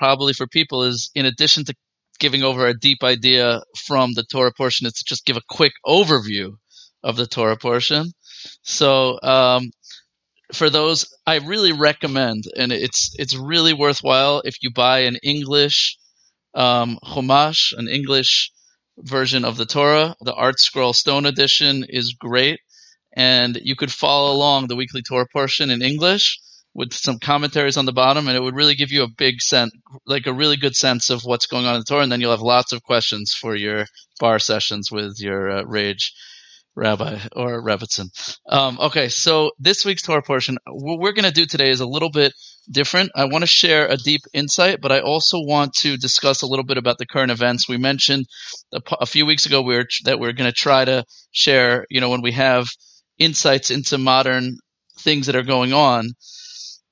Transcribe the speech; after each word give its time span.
probably 0.00 0.32
for 0.32 0.46
people 0.46 0.82
is 0.84 1.10
in 1.14 1.26
addition 1.26 1.62
to 1.66 1.74
giving 2.18 2.42
over 2.42 2.66
a 2.66 2.78
deep 2.88 3.04
idea 3.04 3.60
from 3.86 4.14
the 4.14 4.24
Torah 4.24 4.52
portion, 4.56 4.86
is 4.86 4.94
to 4.94 5.04
just 5.06 5.26
give 5.26 5.36
a 5.36 5.48
quick 5.48 5.74
overview 5.86 6.54
of 7.02 7.16
the 7.16 7.26
Torah 7.26 7.58
portion. 7.58 8.10
So 8.62 9.18
um, 9.22 9.70
for 10.54 10.70
those, 10.70 11.06
I 11.26 11.36
really 11.36 11.72
recommend, 11.72 12.44
and 12.56 12.72
it's 12.72 13.14
it's 13.18 13.36
really 13.36 13.74
worthwhile 13.74 14.40
if 14.44 14.56
you 14.62 14.70
buy 14.72 15.00
an 15.00 15.16
English 15.22 15.98
um, 16.54 16.98
Chumash, 17.04 17.74
an 17.76 17.86
English 17.86 18.52
version 18.96 19.44
of 19.44 19.58
the 19.58 19.66
Torah. 19.66 20.16
The 20.22 20.32
ArtScroll 20.32 20.94
Stone 20.94 21.26
edition 21.26 21.84
is 21.86 22.14
great, 22.18 22.58
and 23.14 23.60
you 23.62 23.76
could 23.76 23.92
follow 23.92 24.32
along 24.32 24.68
the 24.68 24.76
weekly 24.76 25.02
Torah 25.02 25.28
portion 25.30 25.68
in 25.70 25.82
English 25.82 26.40
with 26.80 26.94
some 26.94 27.18
commentaries 27.18 27.76
on 27.76 27.84
the 27.84 27.92
bottom, 27.92 28.26
and 28.26 28.34
it 28.34 28.42
would 28.42 28.56
really 28.56 28.74
give 28.74 28.90
you 28.90 29.02
a 29.02 29.14
big 29.18 29.42
sense, 29.42 29.70
like 30.06 30.26
a 30.26 30.32
really 30.32 30.56
good 30.56 30.74
sense 30.74 31.10
of 31.10 31.22
what's 31.24 31.46
going 31.46 31.66
on 31.66 31.74
in 31.74 31.80
the 31.80 31.84
Torah, 31.84 32.02
and 32.02 32.10
then 32.10 32.22
you'll 32.22 32.30
have 32.30 32.40
lots 32.40 32.72
of 32.72 32.82
questions 32.82 33.34
for 33.38 33.54
your 33.54 33.84
bar 34.18 34.38
sessions 34.38 34.90
with 34.90 35.20
your 35.20 35.50
uh, 35.50 35.62
Rage 35.64 36.14
Rabbi 36.74 37.18
or 37.36 37.62
Rebbitzin. 37.62 38.06
Um, 38.48 38.78
okay, 38.80 39.10
so 39.10 39.50
this 39.58 39.84
week's 39.84 40.02
Torah 40.02 40.22
portion, 40.22 40.56
what 40.66 40.98
we're 40.98 41.12
going 41.12 41.26
to 41.26 41.40
do 41.40 41.44
today 41.44 41.68
is 41.68 41.80
a 41.80 41.86
little 41.86 42.10
bit 42.10 42.32
different. 42.70 43.10
I 43.14 43.26
want 43.26 43.42
to 43.42 43.46
share 43.46 43.86
a 43.86 43.98
deep 43.98 44.22
insight, 44.32 44.80
but 44.80 44.90
I 44.90 45.00
also 45.00 45.36
want 45.40 45.74
to 45.80 45.98
discuss 45.98 46.40
a 46.40 46.46
little 46.46 46.64
bit 46.64 46.78
about 46.78 46.96
the 46.96 47.06
current 47.06 47.30
events. 47.30 47.68
We 47.68 47.76
mentioned 47.76 48.24
a, 48.72 48.80
a 49.00 49.06
few 49.06 49.26
weeks 49.26 49.44
ago 49.44 49.60
we 49.60 49.76
were, 49.76 49.86
that 50.04 50.18
we're 50.18 50.32
going 50.32 50.50
to 50.50 50.56
try 50.56 50.86
to 50.86 51.04
share, 51.30 51.84
you 51.90 52.00
know, 52.00 52.08
when 52.08 52.22
we 52.22 52.32
have 52.32 52.68
insights 53.18 53.70
into 53.70 53.98
modern 53.98 54.56
things 55.00 55.26
that 55.26 55.36
are 55.36 55.42
going 55.42 55.74
on, 55.74 56.12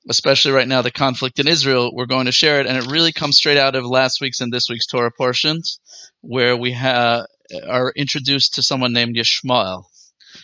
especially 0.09 0.53
right 0.53 0.69
now, 0.69 0.83
the 0.83 0.91
conflict 0.91 1.39
in 1.39 1.49
Israel, 1.49 1.91
we're 1.93 2.07
going 2.07 2.27
to 2.27 2.33
share 2.33 2.61
it. 2.61 2.67
And 2.67 2.77
it 2.77 2.91
really 2.91 3.13
comes 3.13 3.37
straight 3.37 3.59
out 3.59 3.77
of 3.77 3.85
last 3.85 4.21
week's 4.21 4.41
and 4.41 4.53
this 4.53 4.69
week's 4.71 4.87
Torah 4.87 5.11
portions, 5.11 5.81
where 6.21 6.57
we 6.57 6.73
have 6.73 7.27
are 7.67 7.93
introduced 7.97 8.55
to 8.55 8.63
someone 8.63 8.93
named 8.93 9.17
Yishmael. 9.17 9.85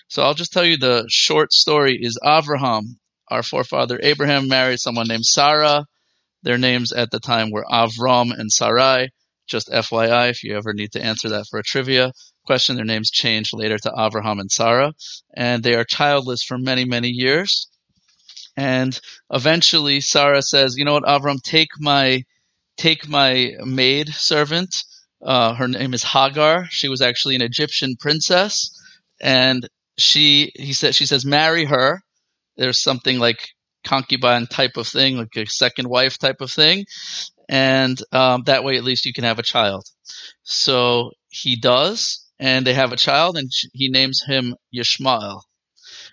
So 0.08 0.22
I'll 0.22 0.34
just 0.34 0.53
tell 0.53 0.64
you 0.64 0.77
the 0.77 1.06
short 1.08 1.53
story 1.53 1.98
is 2.00 2.19
Avraham, 2.22 2.97
our 3.28 3.42
forefather 3.42 3.98
Abraham, 4.03 4.48
married 4.48 4.80
someone 4.80 5.08
named 5.08 5.25
Sarah. 5.25 5.86
Their 6.42 6.58
names 6.58 6.92
at 6.92 7.10
the 7.10 7.20
time 7.20 7.50
were 7.50 7.64
Avram 7.70 8.38
and 8.38 8.53
Sarai. 8.53 9.10
Just 9.47 9.69
FYI, 9.69 10.31
if 10.31 10.42
you 10.42 10.56
ever 10.56 10.72
need 10.72 10.92
to 10.92 11.03
answer 11.03 11.31
that 11.31 11.47
for 11.50 11.58
a 11.58 11.62
trivia 11.62 12.12
question, 12.47 12.77
their 12.77 12.84
names 12.84 13.10
changed 13.10 13.53
later 13.53 13.78
to 13.78 13.91
Avraham 13.91 14.41
and 14.41 14.50
Sarah. 14.50 14.92
And 15.36 15.62
they 15.62 15.75
are 15.75 15.84
childless 15.84 16.42
for 16.42 16.58
many, 16.58 16.84
many 16.84 17.08
years. 17.08 17.69
And 18.56 18.98
eventually 19.30 20.00
Sarah 20.00 20.42
says, 20.42 20.77
you 20.77 20.84
know 20.84 20.94
what, 20.94 21.05
Avram, 21.05 21.42
take 21.42 21.70
my, 21.78 22.22
take 22.77 23.08
my 23.08 23.52
maid 23.64 24.08
servant 24.08 24.74
uh, 25.24 25.55
her 25.55 25.66
name 25.69 25.94
is 25.94 26.05
Hagar. 26.05 26.66
She 26.70 26.88
was 26.88 27.00
actually 27.00 27.34
an 27.34 27.42
Egyptian 27.42 27.97
princess, 27.98 28.78
and 29.20 29.66
she 29.97 30.52
he 30.55 30.75
said 30.75 30.94
she 30.94 31.06
says 31.06 31.25
marry 31.25 31.64
her. 31.64 32.02
There's 32.56 32.82
something 32.82 33.19
like 33.19 33.38
concubine 33.84 34.47
type 34.47 34.77
of 34.77 34.86
thing, 34.86 35.16
like 35.16 35.36
a 35.36 35.47
second 35.47 35.88
wife 35.88 36.19
type 36.19 36.41
of 36.41 36.50
thing, 36.50 36.84
and 37.48 37.98
um, 38.12 38.42
that 38.44 38.64
way 38.64 38.77
at 38.77 38.84
least 38.84 39.06
you 39.06 39.14
can 39.14 39.25
have 39.25 39.38
a 39.38 39.42
child. 39.42 39.84
So 40.42 41.12
he 41.30 41.56
does, 41.56 42.28
and 42.38 42.66
they 42.66 42.75
have 42.75 42.92
a 42.92 42.97
child, 42.97 43.38
and 43.38 43.50
he 43.72 43.88
names 43.88 44.22
him 44.27 44.55
Yishmael. 44.75 45.41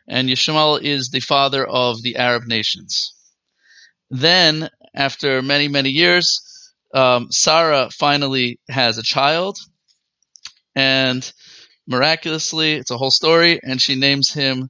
And 0.07 0.29
Yishmael 0.29 0.81
is 0.81 1.09
the 1.09 1.19
father 1.19 1.65
of 1.65 2.01
the 2.01 2.17
Arab 2.17 2.43
nations. 2.47 3.13
Then, 4.09 4.69
after 4.93 5.41
many, 5.41 5.67
many 5.67 5.89
years, 5.89 6.41
um, 6.93 7.31
Sarah 7.31 7.89
finally 7.89 8.59
has 8.69 8.97
a 8.97 9.03
child, 9.03 9.57
and 10.75 11.31
miraculously, 11.87 12.73
it's 12.73 12.91
a 12.91 12.97
whole 12.97 13.11
story, 13.11 13.59
and 13.63 13.81
she 13.81 13.95
names 13.95 14.31
him 14.31 14.69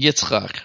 Yitzchak. 0.00 0.60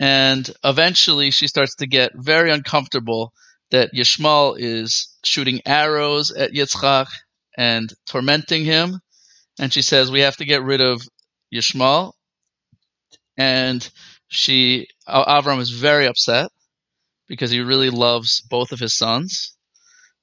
And 0.00 0.48
eventually, 0.64 1.30
she 1.30 1.48
starts 1.48 1.76
to 1.76 1.86
get 1.86 2.12
very 2.14 2.50
uncomfortable 2.50 3.32
that 3.70 3.92
Yishmael 3.92 4.56
is 4.58 5.14
shooting 5.24 5.60
arrows 5.66 6.30
at 6.30 6.52
Yitzchak 6.52 7.08
and 7.56 7.92
tormenting 8.06 8.64
him. 8.64 9.00
And 9.58 9.72
she 9.72 9.82
says, 9.82 10.10
We 10.10 10.20
have 10.20 10.36
to 10.36 10.44
get 10.44 10.62
rid 10.62 10.80
of 10.80 11.02
Yishmael. 11.52 12.12
And 13.38 13.88
she, 14.28 14.88
Avram 15.08 15.60
is 15.60 15.70
very 15.70 16.06
upset 16.06 16.50
because 17.26 17.50
he 17.50 17.60
really 17.60 17.90
loves 17.90 18.42
both 18.42 18.72
of 18.72 18.80
his 18.80 18.94
sons 18.94 19.56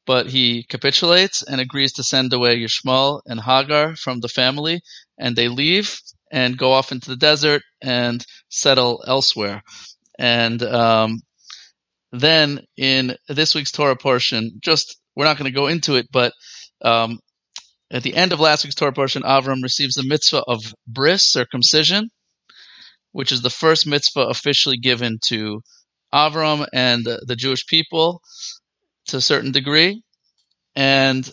but 0.06 0.28
he 0.28 0.64
capitulates 0.64 1.42
and 1.42 1.60
agrees 1.60 1.94
to 1.94 2.04
send 2.04 2.32
away 2.34 2.60
Yishmael 2.60 3.22
and 3.26 3.40
Hagar 3.40 3.96
from 3.96 4.20
the 4.20 4.28
family, 4.28 4.82
and 5.18 5.36
they 5.36 5.48
leave 5.48 5.98
and 6.32 6.58
go 6.58 6.72
off 6.74 6.92
into 6.92 7.10
the 7.10 7.16
desert 7.16 7.62
and 7.82 8.24
settle 8.50 9.04
elsewhere. 9.08 9.64
And 10.20 10.62
um, 10.64 11.22
then 12.12 12.62
in 12.78 13.16
this 13.28 13.56
week's 13.56 13.72
Torah 13.72 13.96
portion, 13.96 14.60
just 14.62 14.98
we're 15.16 15.26
not 15.26 15.38
going 15.38 15.52
to 15.52 15.56
go 15.56 15.68
into 15.68 15.96
it, 15.96 16.08
but 16.12 16.34
um, 16.82 17.20
at 17.90 18.04
the 18.04 18.16
end 18.16 18.32
of 18.32 18.40
last 18.40 18.64
week's 18.64 18.76
Torah 18.76 18.94
portion, 18.94 19.24
Avram 19.24 19.64
receives 19.64 19.96
the 19.96 20.08
mitzvah 20.08 20.44
of 20.48 20.62
bris, 20.88 21.32
circumcision, 21.32 22.10
which 23.16 23.32
is 23.32 23.42
the 23.42 23.50
first 23.50 23.88
mitzvah 23.88 24.28
officially 24.28 24.76
given 24.76 25.20
to 25.24 25.62
Avram 26.14 26.68
and 26.74 27.06
the, 27.06 27.36
Jewish 27.38 27.66
people 27.66 28.22
to 29.08 29.16
a 29.16 29.22
certain 29.22 29.54
degree. 29.54 30.04
And 30.76 31.24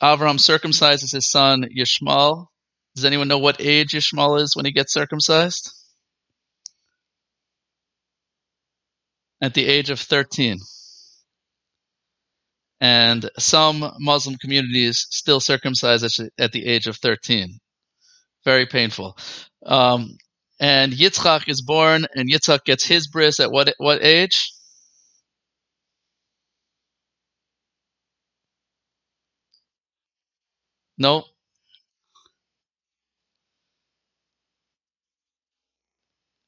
Avram 0.00 0.38
circumcises 0.38 1.12
his 1.12 1.28
son 1.28 1.64
Yishmael. 1.76 2.46
Does 2.94 3.04
anyone 3.04 3.26
know 3.26 3.40
what 3.40 3.60
age 3.60 3.90
Yishmael 3.90 4.40
is 4.40 4.54
when 4.54 4.66
he 4.66 4.70
gets 4.70 4.92
circumcised? 4.92 5.72
At 9.42 9.54
the 9.54 9.66
age 9.66 9.90
of 9.90 9.98
13. 9.98 10.58
And 12.80 13.28
some 13.36 13.94
Muslim 13.98 14.36
communities 14.36 15.08
still 15.10 15.40
circumcise 15.40 16.04
at 16.38 16.52
the 16.52 16.66
age 16.66 16.86
of 16.86 16.98
13. 16.98 17.58
Very 18.44 18.66
painful. 18.66 19.18
Um, 19.66 20.16
and 20.60 20.92
Yitzchak 20.92 21.48
is 21.48 21.62
born, 21.62 22.06
and 22.14 22.30
Yitzchak 22.30 22.64
gets 22.64 22.84
his 22.84 23.08
bris 23.08 23.40
at 23.40 23.50
what 23.50 23.74
what 23.78 24.04
age? 24.04 24.52
No. 30.98 31.24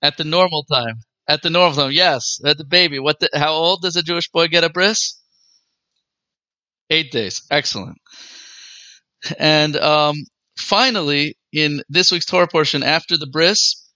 At 0.02 0.16
the 0.16 0.24
normal 0.24 0.64
time. 0.64 1.00
At 1.28 1.42
the 1.42 1.50
normal 1.50 1.76
time, 1.76 1.92
yes. 1.92 2.40
At 2.44 2.58
the 2.58 2.64
baby. 2.64 2.98
What? 2.98 3.20
The, 3.20 3.30
how 3.34 3.52
old 3.52 3.82
does 3.82 3.96
a 3.96 4.02
Jewish 4.02 4.28
boy 4.30 4.48
get 4.48 4.64
a 4.64 4.68
bris? 4.70 5.18
Eight 6.90 7.12
days. 7.12 7.42
Excellent. 7.50 7.98
And 9.38 9.76
um, 9.76 10.16
finally, 10.58 11.36
in 11.52 11.82
this 11.88 12.12
week's 12.12 12.26
Torah 12.26 12.48
portion, 12.48 12.82
after 12.82 13.16
the 13.16 13.28
bris, 13.28 13.88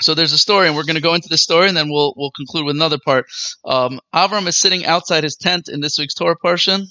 so 0.00 0.14
there's 0.14 0.32
a 0.32 0.38
story, 0.38 0.66
and 0.66 0.76
we're 0.76 0.84
going 0.84 0.96
to 0.96 1.02
go 1.02 1.14
into 1.14 1.28
this 1.28 1.42
story, 1.42 1.68
and 1.68 1.76
then 1.76 1.90
we'll 1.90 2.14
we'll 2.16 2.30
conclude 2.30 2.66
with 2.66 2.76
another 2.76 2.98
part. 3.04 3.26
Um, 3.64 4.00
Avram 4.14 4.46
is 4.46 4.58
sitting 4.58 4.86
outside 4.86 5.24
his 5.24 5.36
tent 5.36 5.68
in 5.68 5.80
this 5.80 5.98
week's 5.98 6.14
Torah 6.14 6.36
portion, 6.40 6.86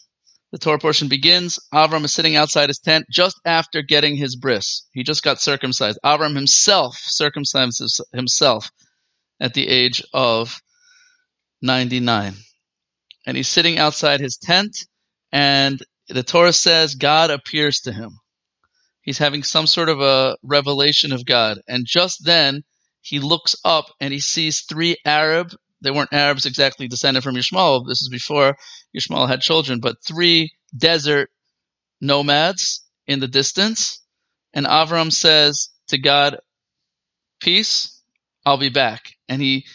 the 0.52 0.58
Torah 0.58 0.80
portion 0.80 1.10
begins. 1.10 1.60
Avram 1.74 2.06
is 2.06 2.14
sitting 2.14 2.36
outside 2.36 2.70
his 2.70 2.80
tent 2.80 3.06
just 3.12 3.40
after 3.46 3.84
getting 3.84 4.16
his 4.16 4.36
bris. 4.36 4.88
He 4.94 5.04
just 5.04 5.24
got 5.24 5.40
circumcised. 5.40 6.00
Avram 6.04 6.36
himself 6.36 6.98
circumcised 6.98 8.02
himself 8.14 8.72
at 9.40 9.54
the 9.54 9.68
age 9.68 10.04
of 10.12 10.60
99. 11.62 12.34
And 13.28 13.38
he's 13.38 13.48
sitting 13.48 13.78
outside 13.78 14.22
his 14.22 14.38
tent, 14.38 14.76
and 15.32 15.80
the 16.08 16.24
Torah 16.24 16.54
says 16.54 16.96
God 16.96 17.30
appears 17.30 17.82
to 17.82 17.92
him. 17.92 18.20
He's 19.02 19.20
having 19.20 19.44
some 19.44 19.68
sort 19.68 19.90
of 19.90 20.02
a 20.02 20.36
revelation 20.42 21.12
of 21.12 21.26
God. 21.26 21.60
And 21.68 21.86
just 21.86 22.26
then, 22.26 22.64
he 23.02 23.20
looks 23.20 23.56
up 23.64 23.86
and 24.00 24.14
he 24.14 24.20
sees 24.20 24.62
three 24.62 24.98
Arab 25.06 25.54
they 25.82 25.92
weren't 25.92 26.14
Arabs 26.14 26.46
exactly 26.46 26.88
descended 26.88 27.24
from 27.24 27.36
Yishmael. 27.36 27.88
This 27.88 28.02
is 28.02 28.10
before 28.10 28.58
Yishmael 28.96 29.28
had 29.28 29.42
children, 29.42 29.80
but 29.80 30.04
three 30.06 30.52
desert 30.76 31.30
nomads 32.02 32.86
in 33.08 33.20
the 33.20 33.28
distance. 33.28 34.02
And 34.54 34.66
Avram 34.66 35.12
says 35.12 35.70
to 35.88 35.98
God, 35.98 36.38
Peace, 37.40 38.02
I'll 38.46 38.58
be 38.58 38.70
back. 38.70 39.12
And 39.30 39.42
he 39.42 39.66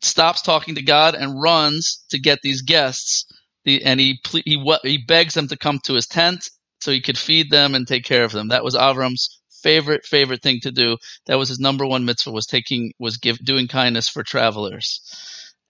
stops 0.00 0.42
talking 0.42 0.76
to 0.76 0.82
God 0.82 1.14
and 1.14 1.40
runs 1.40 2.04
to 2.10 2.20
get 2.20 2.40
these 2.42 2.62
guests. 2.62 3.26
and 3.66 3.98
he, 3.98 4.20
he, 4.44 4.64
he 4.84 4.98
begs 4.98 5.34
them 5.34 5.48
to 5.48 5.56
come 5.56 5.80
to 5.84 5.94
his 5.94 6.06
tent 6.06 6.48
so 6.80 6.90
he 6.90 7.00
could 7.00 7.18
feed 7.18 7.50
them 7.50 7.74
and 7.74 7.86
take 7.86 8.04
care 8.04 8.24
of 8.24 8.32
them. 8.32 8.48
That 8.48 8.64
was 8.64 8.74
Avram's 8.74 9.40
favorite 9.62 10.04
favorite 10.06 10.42
thing 10.42 10.60
to 10.62 10.72
do. 10.72 10.96
That 11.26 11.38
was 11.38 11.48
his 11.48 11.60
number 11.60 11.86
one 11.86 12.04
mitzvah 12.04 12.32
was 12.32 12.46
taking 12.46 12.92
was 12.98 13.18
give 13.18 13.38
doing 13.38 13.68
kindness 13.68 14.08
for 14.08 14.22
travelers. 14.22 15.00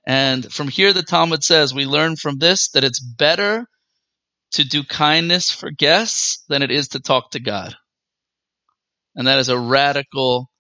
And 0.07 0.53
from 0.53 0.69
here, 0.69 0.93
the 0.93 1.03
Talmud 1.03 1.45
says 1.45 1.73
we 1.73 1.87
learn 1.87 2.17
from 2.17 2.39
this 2.39 2.71
that 2.71 2.85
it's 2.85 3.01
better 3.01 3.67
to 4.53 4.65
do 4.65 4.83
kindness 4.83 5.51
for 5.51 5.71
guests 5.71 6.45
than 6.49 6.63
it 6.63 6.71
is 6.71 6.89
to 6.89 7.01
talk 7.01 7.31
to 7.31 7.41
God. 7.41 7.75
And 9.15 9.27
that 9.27 9.39
is 9.39 9.49
a 9.49 9.59
radical, 9.59 10.51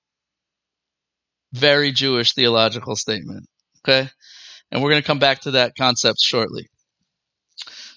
very 1.52 1.92
Jewish 1.92 2.34
theological 2.34 2.96
statement. 2.96 3.46
Okay? 3.80 4.08
And 4.70 4.82
we're 4.82 4.90
going 4.90 5.02
to 5.02 5.06
come 5.06 5.18
back 5.18 5.40
to 5.40 5.52
that 5.52 5.74
concept 5.76 6.20
shortly. 6.20 6.68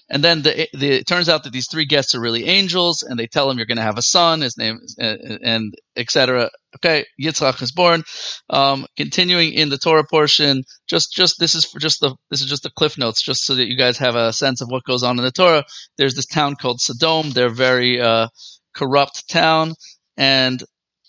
And 0.08 0.22
then 0.22 0.42
the, 0.42 0.68
the, 0.72 0.90
it 0.90 1.06
turns 1.06 1.28
out 1.28 1.44
that 1.44 1.52
these 1.52 1.68
three 1.68 1.84
guests 1.84 2.14
are 2.14 2.20
really 2.20 2.44
angels, 2.44 3.02
and 3.02 3.18
they 3.18 3.26
tell 3.26 3.50
him 3.50 3.56
you're 3.56 3.66
going 3.66 3.76
to 3.76 3.82
have 3.82 3.98
a 3.98 4.02
son. 4.02 4.40
His 4.40 4.56
name 4.56 4.78
and, 4.98 5.40
and 5.42 5.74
etc. 5.96 6.50
Okay, 6.76 7.06
Yitzchak 7.20 7.60
is 7.60 7.72
born. 7.72 8.04
Um, 8.48 8.86
continuing 8.96 9.52
in 9.52 9.68
the 9.68 9.78
Torah 9.78 10.04
portion, 10.08 10.62
just 10.88 11.12
just 11.12 11.40
this 11.40 11.56
is 11.56 11.64
for 11.64 11.80
just 11.80 12.00
the 12.00 12.14
this 12.30 12.40
is 12.40 12.48
just 12.48 12.62
the 12.62 12.70
cliff 12.70 12.98
notes, 12.98 13.20
just 13.20 13.44
so 13.44 13.56
that 13.56 13.66
you 13.66 13.76
guys 13.76 13.98
have 13.98 14.14
a 14.14 14.32
sense 14.32 14.60
of 14.60 14.68
what 14.70 14.84
goes 14.84 15.02
on 15.02 15.18
in 15.18 15.24
the 15.24 15.32
Torah. 15.32 15.64
There's 15.98 16.14
this 16.14 16.26
town 16.26 16.54
called 16.54 16.80
Sodom. 16.80 17.30
They're 17.30 17.50
very 17.50 18.00
uh, 18.00 18.28
corrupt 18.74 19.28
town, 19.28 19.74
and 20.16 20.62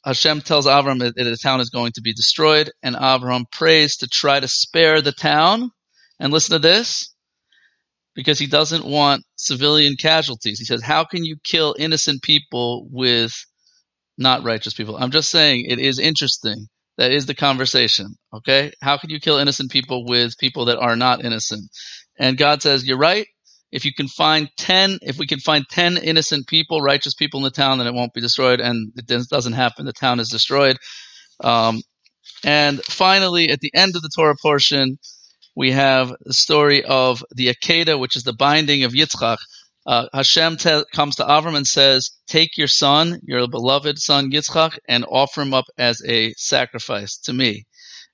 Hashem 0.04 0.42
tells 0.42 0.66
Avram 0.66 1.00
that 1.00 1.16
the 1.16 1.38
town 1.38 1.62
is 1.62 1.70
going 1.70 1.92
to 1.94 2.02
be 2.02 2.14
destroyed, 2.14 2.72
and 2.82 2.96
Avram 2.96 3.44
prays 3.52 3.98
to 3.98 4.08
try 4.08 4.40
to 4.40 4.48
spare 4.48 5.02
the 5.02 5.12
town. 5.12 5.70
And 6.20 6.34
listen 6.34 6.54
to 6.54 6.60
this 6.60 7.14
because 8.18 8.40
he 8.40 8.48
doesn't 8.48 8.84
want 8.84 9.24
civilian 9.36 9.96
casualties. 9.96 10.58
He 10.58 10.66
says, 10.66 10.82
How 10.82 11.06
can 11.06 11.24
you 11.24 11.38
kill 11.44 11.76
innocent 11.78 12.24
people 12.24 12.88
with 12.92 13.32
not 14.18 14.44
righteous 14.44 14.74
people? 14.74 14.98
I'm 14.98 15.12
just 15.12 15.30
saying 15.30 15.66
it 15.70 15.78
is 15.78 16.00
interesting. 16.00 16.66
That 16.98 17.12
is 17.12 17.28
the 17.28 17.36
conversation. 17.36 18.08
Okay? 18.34 18.72
How 18.82 18.98
can 18.98 19.12
you 19.12 19.20
kill 19.20 19.38
innocent 19.38 19.70
people 19.70 20.04
with 20.04 20.36
people 20.40 20.66
that 20.66 20.80
are 20.80 20.96
not 20.96 21.24
innocent? 21.24 21.70
And 22.18 22.40
God 22.40 22.64
says, 22.64 22.88
You're 22.88 22.98
right. 22.98 23.28
If 23.72 23.86
you 23.86 23.94
can 23.94 24.08
find 24.08 24.50
10, 24.58 24.98
if 25.04 25.20
we 25.20 25.28
can 25.28 25.40
find 25.40 25.64
10 25.70 25.98
innocent 25.98 26.48
people, 26.48 26.82
righteous 26.82 27.14
people 27.14 27.42
in 27.42 27.44
the 27.44 27.52
town, 27.52 27.78
then 27.78 27.86
it 27.86 27.94
won't 27.94 28.14
be 28.14 28.22
destroyed. 28.22 28.60
And 28.60 28.94
it 28.96 29.30
doesn't 29.30 29.54
happen. 29.54 29.86
The 29.86 29.94
town 29.94 30.20
is 30.20 30.30
destroyed. 30.30 30.78
Um, 31.44 31.84
and 32.44 32.84
finally, 32.84 33.50
at 33.50 33.60
the 33.60 33.72
end 33.76 33.96
of 33.96 34.02
the 34.02 34.10
Torah 34.16 34.36
portion, 34.42 34.98
we 35.58 35.72
have 35.72 36.14
the 36.22 36.34
story 36.36 36.84
of 36.86 37.26
the 37.32 37.48
Akedah, 37.48 38.00
which 38.00 38.16
is 38.16 38.22
the 38.22 38.32
binding 38.32 38.84
of 38.84 38.94
Yitzchak. 38.94 39.40
Uh, 39.88 40.06
Hashem 40.14 40.58
te- 40.58 40.84
comes 40.94 41.16
to 41.16 41.24
Avram 41.24 41.56
and 41.58 41.66
says, 41.66 42.12
"Take 42.28 42.60
your 42.60 42.68
son, 42.68 43.20
your 43.24 43.48
beloved 43.48 43.98
son 43.98 44.30
Yitzchak, 44.32 44.78
and 44.88 45.04
offer 45.10 45.42
him 45.42 45.56
up 45.56 45.66
as 45.76 46.04
a 46.08 46.32
sacrifice 46.38 47.18
to 47.24 47.34
me." 47.34 47.66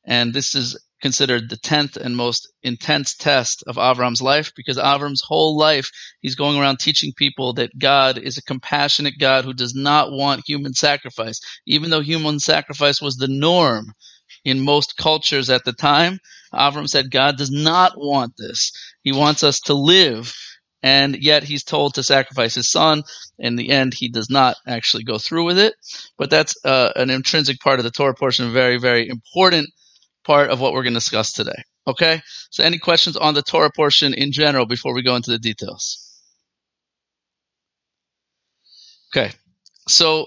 And 0.05 0.33
this 0.33 0.55
is 0.55 0.79
considered 1.01 1.49
the 1.49 1.57
tenth 1.57 1.97
and 1.97 2.15
most 2.15 2.47
intense 2.63 3.13
test 3.13 3.61
of 3.67 3.75
Avram's 3.75 4.21
life 4.21 4.53
because 4.55 4.77
Avram's 4.77 5.21
whole 5.21 5.57
life 5.57 5.89
he's 6.21 6.35
going 6.35 6.57
around 6.57 6.77
teaching 6.77 7.11
people 7.13 7.55
that 7.55 7.77
God 7.77 8.17
is 8.17 8.37
a 8.37 8.43
compassionate 8.43 9.19
God 9.19 9.43
who 9.43 9.53
does 9.53 9.75
not 9.75 10.13
want 10.13 10.47
human 10.47 10.73
sacrifice, 10.73 11.41
even 11.67 11.89
though 11.89 11.99
human 11.99 12.39
sacrifice 12.39 13.01
was 13.01 13.17
the 13.17 13.27
norm 13.27 13.91
in 14.45 14.61
most 14.61 14.95
cultures 14.95 15.49
at 15.49 15.65
the 15.65 15.73
time. 15.73 16.19
Avram 16.53 16.87
said, 16.87 17.11
God 17.11 17.37
does 17.37 17.51
not 17.51 17.93
want 17.97 18.33
this. 18.37 18.71
He 19.01 19.11
wants 19.11 19.43
us 19.43 19.59
to 19.61 19.73
live. 19.73 20.33
And 20.81 21.15
yet 21.15 21.43
he's 21.43 21.63
told 21.63 21.93
to 21.93 22.03
sacrifice 22.03 22.55
his 22.55 22.69
son. 22.69 23.03
In 23.39 23.55
the 23.55 23.69
end, 23.69 23.93
he 23.93 24.09
does 24.09 24.29
not 24.29 24.57
actually 24.67 25.05
go 25.05 25.17
through 25.17 25.45
with 25.45 25.57
it. 25.57 25.73
But 26.17 26.29
that's 26.29 26.55
uh, 26.65 26.91
an 26.95 27.09
intrinsic 27.09 27.59
part 27.59 27.79
of 27.79 27.85
the 27.85 27.91
Torah 27.91 28.13
portion, 28.13 28.51
very, 28.51 28.77
very 28.77 29.07
important 29.07 29.69
part 30.25 30.49
of 30.49 30.59
what 30.59 30.73
we're 30.73 30.83
going 30.83 30.93
to 30.93 30.99
discuss 30.99 31.31
today. 31.31 31.63
Okay? 31.87 32.21
So, 32.51 32.63
any 32.63 32.79
questions 32.79 33.15
on 33.17 33.33
the 33.33 33.41
Torah 33.41 33.71
portion 33.73 34.13
in 34.13 34.31
general 34.31 34.65
before 34.65 34.93
we 34.93 35.03
go 35.03 35.15
into 35.15 35.31
the 35.31 35.39
details? 35.39 35.99
Okay. 39.15 39.31
So, 39.87 40.25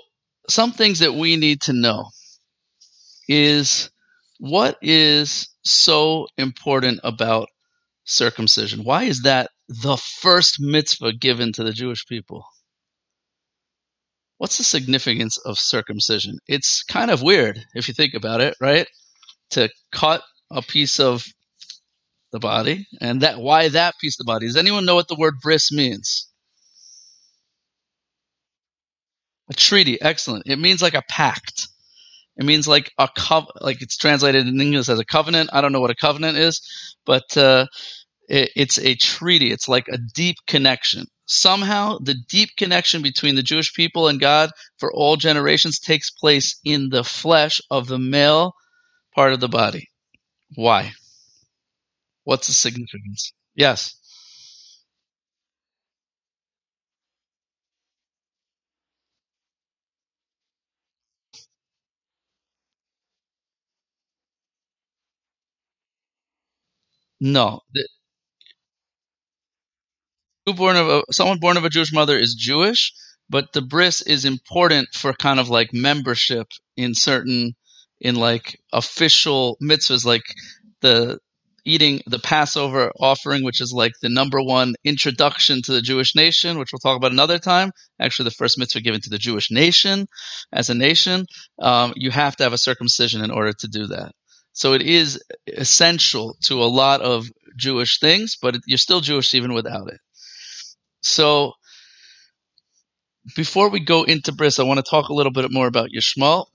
some 0.48 0.72
things 0.72 1.00
that 1.00 1.14
we 1.14 1.36
need 1.36 1.62
to 1.62 1.72
know 1.72 2.10
is 3.28 3.90
what 4.38 4.76
is 4.82 5.48
so 5.64 6.26
important 6.36 7.00
about 7.04 7.48
circumcision? 8.04 8.84
Why 8.84 9.04
is 9.04 9.22
that 9.22 9.50
the 9.68 9.96
first 9.96 10.60
mitzvah 10.60 11.12
given 11.14 11.52
to 11.54 11.64
the 11.64 11.72
Jewish 11.72 12.06
people? 12.06 12.44
What's 14.38 14.58
the 14.58 14.64
significance 14.64 15.38
of 15.38 15.58
circumcision? 15.58 16.38
It's 16.46 16.82
kind 16.82 17.10
of 17.10 17.22
weird 17.22 17.58
if 17.74 17.88
you 17.88 17.94
think 17.94 18.14
about 18.14 18.40
it, 18.40 18.54
right? 18.60 18.86
To 19.50 19.70
cut 19.90 20.22
a 20.50 20.62
piece 20.62 21.00
of 21.00 21.24
the 22.32 22.38
body, 22.38 22.86
and 23.00 23.22
that 23.22 23.38
why 23.38 23.68
that 23.68 23.94
piece 24.00 24.20
of 24.20 24.26
the 24.26 24.30
body? 24.30 24.46
Does 24.46 24.56
anyone 24.56 24.84
know 24.84 24.94
what 24.94 25.08
the 25.08 25.16
word 25.16 25.36
bris 25.42 25.72
means? 25.72 26.28
A 29.48 29.54
treaty, 29.54 30.00
excellent. 30.00 30.46
It 30.46 30.58
means 30.58 30.82
like 30.82 30.94
a 30.94 31.04
pact. 31.08 31.68
It 32.36 32.44
means 32.44 32.68
like 32.68 32.92
a 32.98 33.08
cov 33.08 33.46
like 33.60 33.82
it's 33.82 33.96
translated 33.96 34.46
in 34.46 34.60
English 34.60 34.88
as 34.88 34.98
a 34.98 35.04
covenant. 35.04 35.50
I 35.52 35.60
don't 35.60 35.72
know 35.72 35.80
what 35.80 35.90
a 35.90 35.94
covenant 35.94 36.36
is, 36.36 36.60
but 37.06 37.36
uh, 37.36 37.66
it, 38.28 38.50
it's 38.56 38.78
a 38.78 38.94
treaty. 38.94 39.50
It's 39.50 39.68
like 39.68 39.88
a 39.88 39.98
deep 39.98 40.36
connection. 40.46 41.06
Somehow, 41.26 41.98
the 41.98 42.14
deep 42.28 42.50
connection 42.56 43.02
between 43.02 43.34
the 43.34 43.42
Jewish 43.42 43.74
people 43.74 44.08
and 44.08 44.20
God 44.20 44.50
for 44.78 44.92
all 44.92 45.16
generations 45.16 45.80
takes 45.80 46.10
place 46.10 46.60
in 46.64 46.88
the 46.88 47.02
flesh 47.02 47.60
of 47.70 47.88
the 47.88 47.98
male 47.98 48.52
part 49.14 49.32
of 49.32 49.40
the 49.40 49.48
body. 49.48 49.90
Why? 50.54 50.92
What's 52.24 52.46
the 52.46 52.52
significance? 52.52 53.32
Yes. 53.54 53.94
No. 67.20 67.60
The, 67.72 67.88
born 70.54 70.76
of 70.76 70.88
a, 70.88 71.02
someone 71.12 71.38
born 71.38 71.56
of 71.56 71.64
a 71.64 71.70
Jewish 71.70 71.92
mother 71.92 72.18
is 72.18 72.34
Jewish, 72.34 72.92
but 73.28 73.52
the 73.52 73.62
bris 73.62 74.02
is 74.02 74.24
important 74.24 74.88
for 74.94 75.12
kind 75.12 75.40
of 75.40 75.48
like 75.48 75.72
membership 75.72 76.46
in 76.76 76.94
certain 76.94 77.54
in 78.00 78.14
like 78.14 78.58
official 78.72 79.56
mitzvahs 79.62 80.04
like 80.04 80.22
the 80.82 81.18
eating 81.64 82.00
the 82.06 82.20
Passover 82.20 82.92
offering, 83.00 83.42
which 83.42 83.60
is 83.60 83.72
like 83.74 83.92
the 84.00 84.08
number 84.08 84.40
one 84.40 84.74
introduction 84.84 85.60
to 85.62 85.72
the 85.72 85.82
Jewish 85.82 86.14
nation, 86.14 86.58
which 86.58 86.70
we'll 86.72 86.78
talk 86.78 86.96
about 86.96 87.12
another 87.12 87.40
time. 87.40 87.72
Actually, 88.00 88.26
the 88.26 88.36
first 88.36 88.56
mitzvah 88.56 88.80
given 88.80 89.00
to 89.00 89.10
the 89.10 89.18
Jewish 89.18 89.50
nation 89.50 90.06
as 90.52 90.70
a 90.70 90.74
nation. 90.74 91.26
Um, 91.60 91.92
you 91.96 92.12
have 92.12 92.36
to 92.36 92.44
have 92.44 92.52
a 92.52 92.58
circumcision 92.58 93.24
in 93.24 93.32
order 93.32 93.52
to 93.52 93.68
do 93.68 93.88
that. 93.88 94.12
So 94.56 94.72
it 94.72 94.80
is 94.80 95.22
essential 95.46 96.34
to 96.44 96.62
a 96.62 96.64
lot 96.64 97.02
of 97.02 97.26
Jewish 97.56 98.00
things, 98.00 98.38
but 98.40 98.56
you're 98.64 98.78
still 98.78 99.02
Jewish 99.02 99.34
even 99.34 99.52
without 99.52 99.88
it. 99.88 100.00
So 101.02 101.52
before 103.36 103.68
we 103.68 103.80
go 103.80 104.04
into 104.04 104.32
Bris, 104.32 104.58
I 104.58 104.62
want 104.62 104.78
to 104.78 104.90
talk 104.90 105.10
a 105.10 105.14
little 105.14 105.30
bit 105.30 105.52
more 105.52 105.66
about 105.66 105.90
Yishmael 105.90 106.46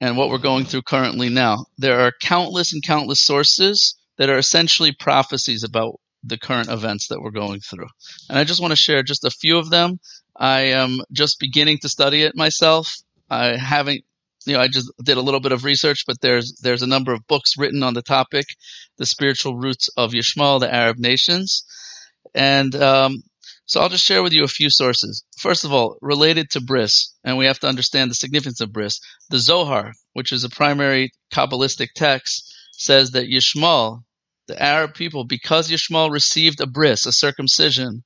and 0.00 0.16
what 0.16 0.30
we're 0.30 0.38
going 0.38 0.64
through 0.64 0.80
currently 0.80 1.28
now. 1.28 1.66
There 1.76 2.00
are 2.00 2.12
countless 2.22 2.72
and 2.72 2.82
countless 2.82 3.20
sources 3.20 3.96
that 4.16 4.30
are 4.30 4.38
essentially 4.38 4.92
prophecies 4.92 5.62
about 5.62 6.00
the 6.22 6.38
current 6.38 6.70
events 6.70 7.08
that 7.08 7.20
we're 7.20 7.32
going 7.32 7.60
through. 7.60 7.88
And 8.30 8.38
I 8.38 8.44
just 8.44 8.62
want 8.62 8.70
to 8.72 8.76
share 8.76 9.02
just 9.02 9.24
a 9.24 9.30
few 9.30 9.58
of 9.58 9.68
them. 9.68 10.00
I 10.34 10.68
am 10.68 11.00
just 11.12 11.38
beginning 11.38 11.80
to 11.82 11.90
study 11.90 12.22
it 12.22 12.34
myself. 12.34 12.96
I 13.28 13.58
haven't 13.58 14.04
you 14.46 14.54
know, 14.54 14.60
I 14.60 14.68
just 14.68 14.92
did 15.02 15.16
a 15.16 15.22
little 15.22 15.40
bit 15.40 15.52
of 15.52 15.64
research, 15.64 16.04
but 16.06 16.20
there's 16.20 16.58
there's 16.62 16.82
a 16.82 16.86
number 16.86 17.12
of 17.12 17.26
books 17.26 17.56
written 17.56 17.82
on 17.82 17.94
the 17.94 18.02
topic, 18.02 18.46
the 18.98 19.06
spiritual 19.06 19.56
roots 19.56 19.88
of 19.96 20.12
Yishmael, 20.12 20.60
the 20.60 20.72
Arab 20.72 20.98
nations, 20.98 21.64
and 22.34 22.74
um, 22.74 23.22
so 23.66 23.80
I'll 23.80 23.88
just 23.88 24.04
share 24.04 24.22
with 24.22 24.34
you 24.34 24.44
a 24.44 24.48
few 24.48 24.68
sources. 24.68 25.24
First 25.38 25.64
of 25.64 25.72
all, 25.72 25.96
related 26.02 26.50
to 26.50 26.60
bris, 26.60 27.14
and 27.24 27.38
we 27.38 27.46
have 27.46 27.60
to 27.60 27.68
understand 27.68 28.10
the 28.10 28.14
significance 28.14 28.60
of 28.60 28.72
bris. 28.72 29.00
The 29.30 29.38
Zohar, 29.38 29.92
which 30.12 30.32
is 30.32 30.44
a 30.44 30.50
primary 30.50 31.12
Kabbalistic 31.32 31.88
text, 31.94 32.54
says 32.72 33.12
that 33.12 33.28
Yishmael, 33.28 34.02
the 34.48 34.60
Arab 34.60 34.94
people, 34.94 35.24
because 35.24 35.70
Yishmael 35.70 36.10
received 36.10 36.60
a 36.60 36.66
bris, 36.66 37.06
a 37.06 37.12
circumcision, 37.12 38.04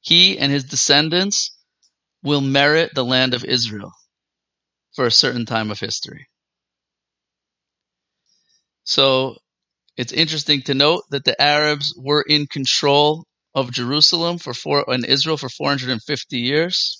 he 0.00 0.38
and 0.38 0.50
his 0.50 0.64
descendants 0.64 1.54
will 2.22 2.40
merit 2.40 2.92
the 2.94 3.04
land 3.04 3.34
of 3.34 3.44
Israel 3.44 3.92
for 4.94 5.06
a 5.06 5.10
certain 5.10 5.46
time 5.46 5.70
of 5.70 5.80
history. 5.80 6.28
So 8.84 9.36
it's 9.96 10.12
interesting 10.12 10.62
to 10.62 10.74
note 10.74 11.04
that 11.10 11.24
the 11.24 11.40
Arabs 11.40 11.94
were 11.96 12.22
in 12.22 12.46
control 12.46 13.24
of 13.54 13.70
Jerusalem 13.70 14.38
for 14.38 14.54
four 14.54 14.84
and 14.88 15.04
Israel 15.04 15.36
for 15.36 15.48
450 15.48 16.38
years. 16.38 16.98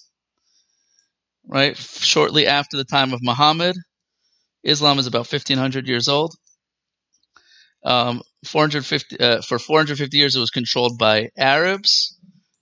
Right, 1.44 1.76
shortly 1.76 2.46
after 2.46 2.76
the 2.76 2.84
time 2.84 3.12
of 3.12 3.20
Muhammad, 3.20 3.74
Islam 4.62 5.00
is 5.00 5.08
about 5.08 5.30
1500 5.30 5.88
years 5.88 6.06
old. 6.06 6.34
Um, 7.84 8.22
450 8.44 9.18
uh, 9.18 9.42
for 9.42 9.58
450 9.58 10.16
years 10.16 10.36
it 10.36 10.40
was 10.40 10.50
controlled 10.50 10.98
by 10.98 11.30
Arabs. 11.36 12.16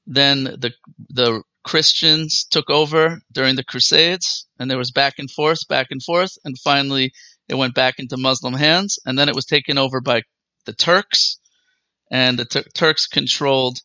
Then 0.07 0.45
the 0.45 0.73
the 1.11 1.43
Christians 1.63 2.47
took 2.51 2.71
over 2.71 3.21
during 3.33 3.57
the 3.57 3.65
Crusades, 3.65 4.47
and 4.59 4.71
there 4.71 4.79
was 4.79 4.93
back 4.93 5.15
and 5.19 5.31
forth, 5.31 5.69
back 5.69 5.89
and 5.91 6.03
forth, 6.03 6.33
and 6.45 6.59
finally 6.59 7.13
it 7.49 7.55
went 7.55 7.75
back 7.75 7.99
into 7.99 8.17
Muslim 8.17 8.55
hands, 8.55 8.99
and 9.05 9.19
then 9.19 9.29
it 9.29 9.35
was 9.35 9.45
taken 9.45 9.79
over 9.79 10.01
by 10.01 10.23
the 10.67 10.73
Turks, 10.73 11.39
and 12.11 12.39
the 12.39 12.45
Tur- 12.45 12.65
Turks 12.75 13.07
controlled 13.07 13.79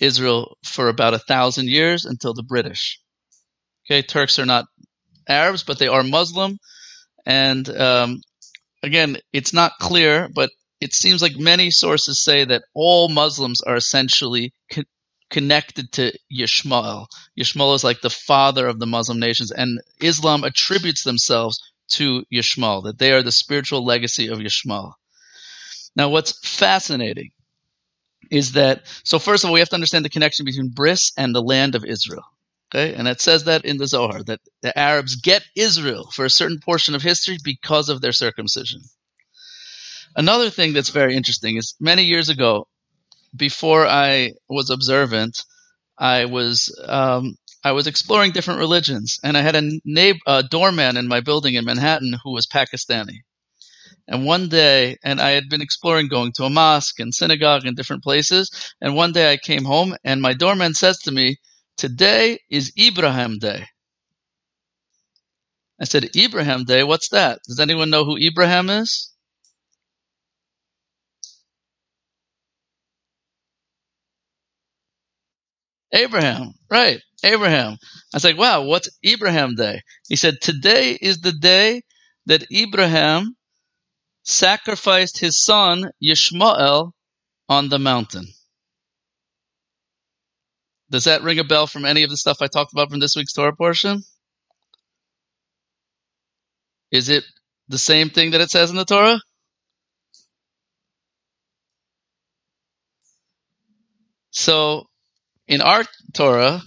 Israel 0.00 0.56
for 0.64 0.88
about 0.88 1.14
a 1.14 1.18
thousand 1.18 1.68
years 1.68 2.04
until 2.04 2.34
the 2.34 2.42
British. 2.42 3.00
Okay, 3.86 4.02
Turks 4.02 4.38
are 4.38 4.46
not 4.46 4.66
Arabs, 5.28 5.62
but 5.62 5.78
they 5.78 5.88
are 5.88 6.02
Muslim, 6.02 6.58
and 7.26 7.68
um, 7.68 8.20
again, 8.82 9.16
it's 9.32 9.52
not 9.52 9.72
clear, 9.80 10.28
but 10.34 10.50
it 10.80 10.94
seems 10.94 11.22
like 11.22 11.36
many 11.36 11.70
sources 11.70 12.22
say 12.22 12.44
that 12.44 12.64
all 12.74 13.08
Muslims 13.08 13.60
are 13.62 13.76
essentially 13.76 14.52
connected 15.34 15.90
to 15.90 16.12
Yishmael. 16.32 17.06
Yishmael 17.36 17.74
is 17.74 17.82
like 17.82 18.00
the 18.00 18.08
father 18.08 18.68
of 18.68 18.78
the 18.78 18.86
Muslim 18.86 19.18
nations, 19.18 19.50
and 19.50 19.80
Islam 20.00 20.44
attributes 20.44 21.02
themselves 21.02 21.58
to 21.88 22.24
Yishmael, 22.32 22.84
that 22.84 23.00
they 23.00 23.10
are 23.12 23.22
the 23.24 23.32
spiritual 23.32 23.84
legacy 23.84 24.28
of 24.28 24.38
Yishmael. 24.38 24.92
Now, 25.96 26.08
what's 26.08 26.38
fascinating 26.46 27.32
is 28.30 28.52
that, 28.52 28.82
so 29.02 29.18
first 29.18 29.42
of 29.42 29.50
all, 29.50 29.54
we 29.54 29.58
have 29.58 29.70
to 29.70 29.74
understand 29.74 30.04
the 30.04 30.08
connection 30.08 30.44
between 30.44 30.68
Bris 30.68 31.10
and 31.16 31.34
the 31.34 31.42
land 31.42 31.74
of 31.74 31.84
Israel. 31.84 32.22
Okay, 32.72 32.94
and 32.94 33.08
it 33.08 33.20
says 33.20 33.44
that 33.44 33.64
in 33.64 33.76
the 33.76 33.88
Zohar 33.88 34.22
that 34.22 34.40
the 34.62 34.76
Arabs 34.78 35.16
get 35.16 35.42
Israel 35.56 36.10
for 36.12 36.24
a 36.24 36.30
certain 36.30 36.60
portion 36.60 36.94
of 36.94 37.02
history 37.02 37.38
because 37.42 37.88
of 37.88 38.00
their 38.00 38.12
circumcision. 38.12 38.82
Another 40.14 40.48
thing 40.48 40.72
that's 40.72 40.90
very 40.90 41.16
interesting 41.16 41.56
is 41.56 41.74
many 41.80 42.04
years 42.04 42.28
ago, 42.28 42.68
before 43.36 43.86
I 43.86 44.32
was 44.48 44.70
observant, 44.70 45.42
I 45.98 46.26
was 46.26 46.74
um, 46.86 47.36
I 47.62 47.72
was 47.72 47.86
exploring 47.86 48.32
different 48.32 48.60
religions, 48.60 49.18
and 49.24 49.36
I 49.36 49.42
had 49.42 49.56
a 49.56 49.70
neighbor, 49.84 50.18
a 50.26 50.42
doorman 50.42 50.96
in 50.96 51.08
my 51.08 51.20
building 51.20 51.54
in 51.54 51.64
Manhattan 51.64 52.14
who 52.22 52.32
was 52.32 52.46
Pakistani. 52.46 53.20
And 54.06 54.26
one 54.26 54.48
day, 54.48 54.98
and 55.02 55.20
I 55.20 55.30
had 55.30 55.48
been 55.48 55.62
exploring 55.62 56.08
going 56.08 56.32
to 56.32 56.44
a 56.44 56.50
mosque 56.50 57.00
and 57.00 57.14
synagogue 57.14 57.64
and 57.64 57.76
different 57.76 58.02
places. 58.02 58.50
And 58.80 58.94
one 58.94 59.12
day 59.12 59.32
I 59.32 59.38
came 59.38 59.64
home, 59.64 59.96
and 60.04 60.20
my 60.20 60.34
doorman 60.34 60.74
says 60.74 60.98
to 61.00 61.12
me, 61.12 61.38
Today 61.78 62.38
is 62.50 62.72
Ibrahim 62.78 63.38
Day. 63.38 63.66
I 65.80 65.84
said, 65.84 66.14
Ibrahim 66.14 66.64
Day? 66.64 66.84
What's 66.84 67.08
that? 67.10 67.40
Does 67.46 67.60
anyone 67.60 67.90
know 67.90 68.04
who 68.04 68.16
Ibrahim 68.18 68.68
is? 68.70 69.13
Abraham, 75.94 76.52
right? 76.70 77.00
Abraham. 77.24 77.72
I 77.72 78.16
was 78.16 78.24
like, 78.24 78.36
wow, 78.36 78.64
what's 78.64 78.90
Abraham 79.02 79.54
Day? 79.54 79.80
He 80.08 80.16
said, 80.16 80.40
today 80.40 80.98
is 81.00 81.20
the 81.20 81.32
day 81.32 81.82
that 82.26 82.44
Abraham 82.52 83.36
sacrificed 84.24 85.18
his 85.18 85.42
son 85.42 85.90
Yishmael 86.02 86.92
on 87.48 87.68
the 87.68 87.78
mountain. 87.78 88.26
Does 90.90 91.04
that 91.04 91.22
ring 91.22 91.38
a 91.38 91.44
bell 91.44 91.66
from 91.66 91.84
any 91.84 92.02
of 92.02 92.10
the 92.10 92.16
stuff 92.16 92.38
I 92.40 92.46
talked 92.46 92.72
about 92.72 92.90
from 92.90 93.00
this 93.00 93.16
week's 93.16 93.32
Torah 93.32 93.56
portion? 93.56 94.02
Is 96.90 97.08
it 97.08 97.24
the 97.68 97.78
same 97.78 98.10
thing 98.10 98.32
that 98.32 98.40
it 98.40 98.50
says 98.50 98.70
in 98.70 98.76
the 98.76 98.84
Torah? 98.84 99.20
So 104.30 104.86
in 105.46 105.60
our 105.60 105.84
Torah, 106.12 106.60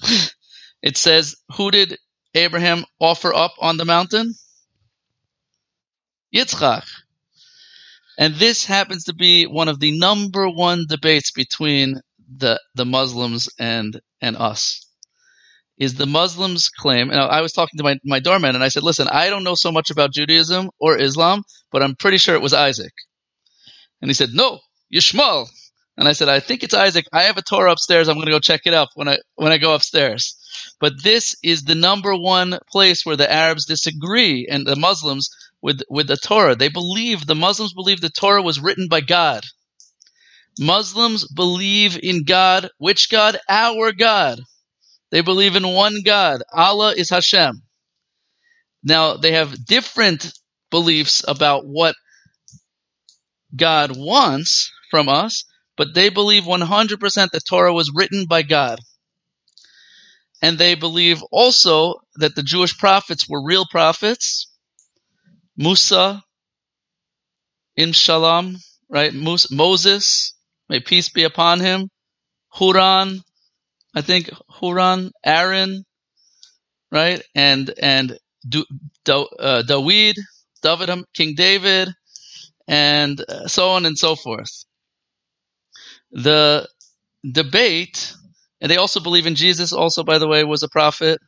it 0.81 0.98
says, 0.98 1.36
Who 1.55 1.72
did 1.72 1.98
Abraham 2.34 2.86
offer 3.00 3.34
up 3.34 3.53
on 3.60 3.77
the 3.77 3.86
mountain? 3.86 4.34
Yitzchak. 6.34 6.86
And 8.17 8.36
this 8.36 8.65
happens 8.65 9.05
to 9.05 9.13
be 9.13 9.46
one 9.46 9.67
of 9.67 9.79
the 9.79 9.98
number 9.98 10.50
one 10.50 10.86
debates 10.89 11.31
between 11.31 12.01
the, 12.36 12.60
the 12.75 12.86
Muslims 12.86 13.50
and, 13.60 14.00
and 14.22 14.36
us. 14.36 14.84
Is 15.77 15.93
the 15.93 16.07
Muslims 16.07 16.69
claim, 16.69 17.12
and 17.12 17.19
I 17.19 17.41
was 17.41 17.53
talking 17.53 17.77
to 17.77 17.84
my, 17.84 18.00
my 18.03 18.19
doorman 18.19 18.55
and 18.55 18.63
I 18.63 18.69
said, 18.69 18.81
listen, 18.81 19.07
I 19.07 19.29
don't 19.29 19.43
know 19.43 19.53
so 19.53 19.72
much 19.72 19.91
about 19.91 20.12
Judaism 20.12 20.72
or 20.79 20.98
Islam, 20.98 21.43
but 21.72 21.84
I'm 21.84 21.96
pretty 21.96 22.17
sure 22.17 22.34
it 22.34 22.41
was 22.41 22.53
Isaac. 22.53 22.93
And 24.01 24.10
he 24.10 24.15
said, 24.15 24.29
no, 24.34 24.60
Yishmael. 24.93 25.48
And 25.98 26.08
I 26.08 26.13
said, 26.13 26.30
I 26.30 26.39
think 26.39 26.63
it's 26.63 26.75
Isaac. 26.75 27.08
I 27.12 27.24
have 27.24 27.38
a 27.38 27.42
Torah 27.42 27.72
upstairs. 27.72 28.08
I'm 28.08 28.16
going 28.16 28.27
to 28.27 28.32
go 28.32 28.39
check 28.39 28.62
it 28.66 28.74
out 28.74 28.89
when 28.94 29.08
I 29.08 29.18
when 29.36 29.51
I 29.51 29.58
go 29.58 29.74
upstairs. 29.74 30.38
But 30.80 31.01
this 31.04 31.36
is 31.44 31.63
the 31.63 31.75
number 31.75 32.16
one 32.16 32.60
place 32.72 33.06
where 33.06 33.16
the 33.16 33.32
Arabs 33.32 33.66
disagree 33.66 34.48
and 34.50 34.66
the 34.66 34.75
Muslims 34.75 35.30
with 35.62 35.82
with 35.89 36.08
the 36.08 36.18
Torah. 36.18 36.56
They 36.56 36.70
believe 36.70 37.25
the 37.25 37.36
Muslims 37.36 37.74
believe 37.74 38.00
the 38.00 38.10
Torah 38.10 38.44
was 38.44 38.60
written 38.60 38.88
by 38.88 39.01
God. 39.01 39.44
Muslims 40.60 41.27
believe 41.27 42.00
in 42.01 42.24
God. 42.24 42.70
Which 42.77 43.10
God? 43.10 43.39
Our 43.50 43.92
God. 43.92 44.39
They 45.10 45.22
believe 45.22 45.56
in 45.56 45.68
one 45.68 46.01
God. 46.06 46.44
Allah 46.54 46.94
is 46.96 47.10
Hashem. 47.10 47.63
Now 48.84 49.18
they 49.18 49.32
have 49.32 49.66
different 49.66 50.32
beliefs 50.70 51.24
about 51.27 51.66
what 51.66 51.96
God 53.56 53.96
wants 53.96 54.72
from 54.92 55.10
us, 55.10 55.46
but 55.77 55.93
they 55.93 56.10
believe 56.10 56.43
100% 56.43 57.29
the 57.29 57.39
Torah 57.39 57.74
was 57.74 57.91
written 57.93 58.25
by 58.25 58.41
God. 58.41 58.79
And 60.41 60.57
they 60.57 60.75
believe 60.75 61.24
also 61.31 62.01
that 62.15 62.36
the 62.36 62.43
Jewish 62.43 62.77
prophets 62.77 63.29
were 63.29 63.43
real 63.43 63.65
prophets. 63.69 64.51
Musa, 65.55 66.24
in 67.75 67.91
Shalom, 67.91 68.57
right? 68.89 69.13
Moses, 69.13 70.34
may 70.67 70.79
peace 70.79 71.10
be 71.10 71.24
upon 71.24 71.60
him. 71.60 71.89
Huran, 72.55 73.22
I 73.96 74.01
think 74.01 74.29
Huran, 74.60 75.12
Aaron, 75.24 75.86
right? 76.91 77.22
And, 77.36 77.72
and 77.81 78.17
uh, 79.10 79.63
David, 79.63 80.15
David, 80.62 81.05
King 81.13 81.36
David, 81.36 81.89
and 82.67 83.24
so 83.48 83.72
on 83.72 83.86
and 83.86 83.98
so 83.98 84.15
forth 84.15 84.66
the 86.11 86.67
debate, 87.29 88.13
and 88.61 88.71
they 88.71 88.77
also 88.77 88.99
believe 88.99 89.27
in 89.27 89.35
Jesus. 89.35 89.73
Also, 89.73 90.03
by 90.03 90.17
the 90.17 90.27
way, 90.27 90.43
was 90.43 90.63
a 90.63 90.69
prophet. 90.69 91.19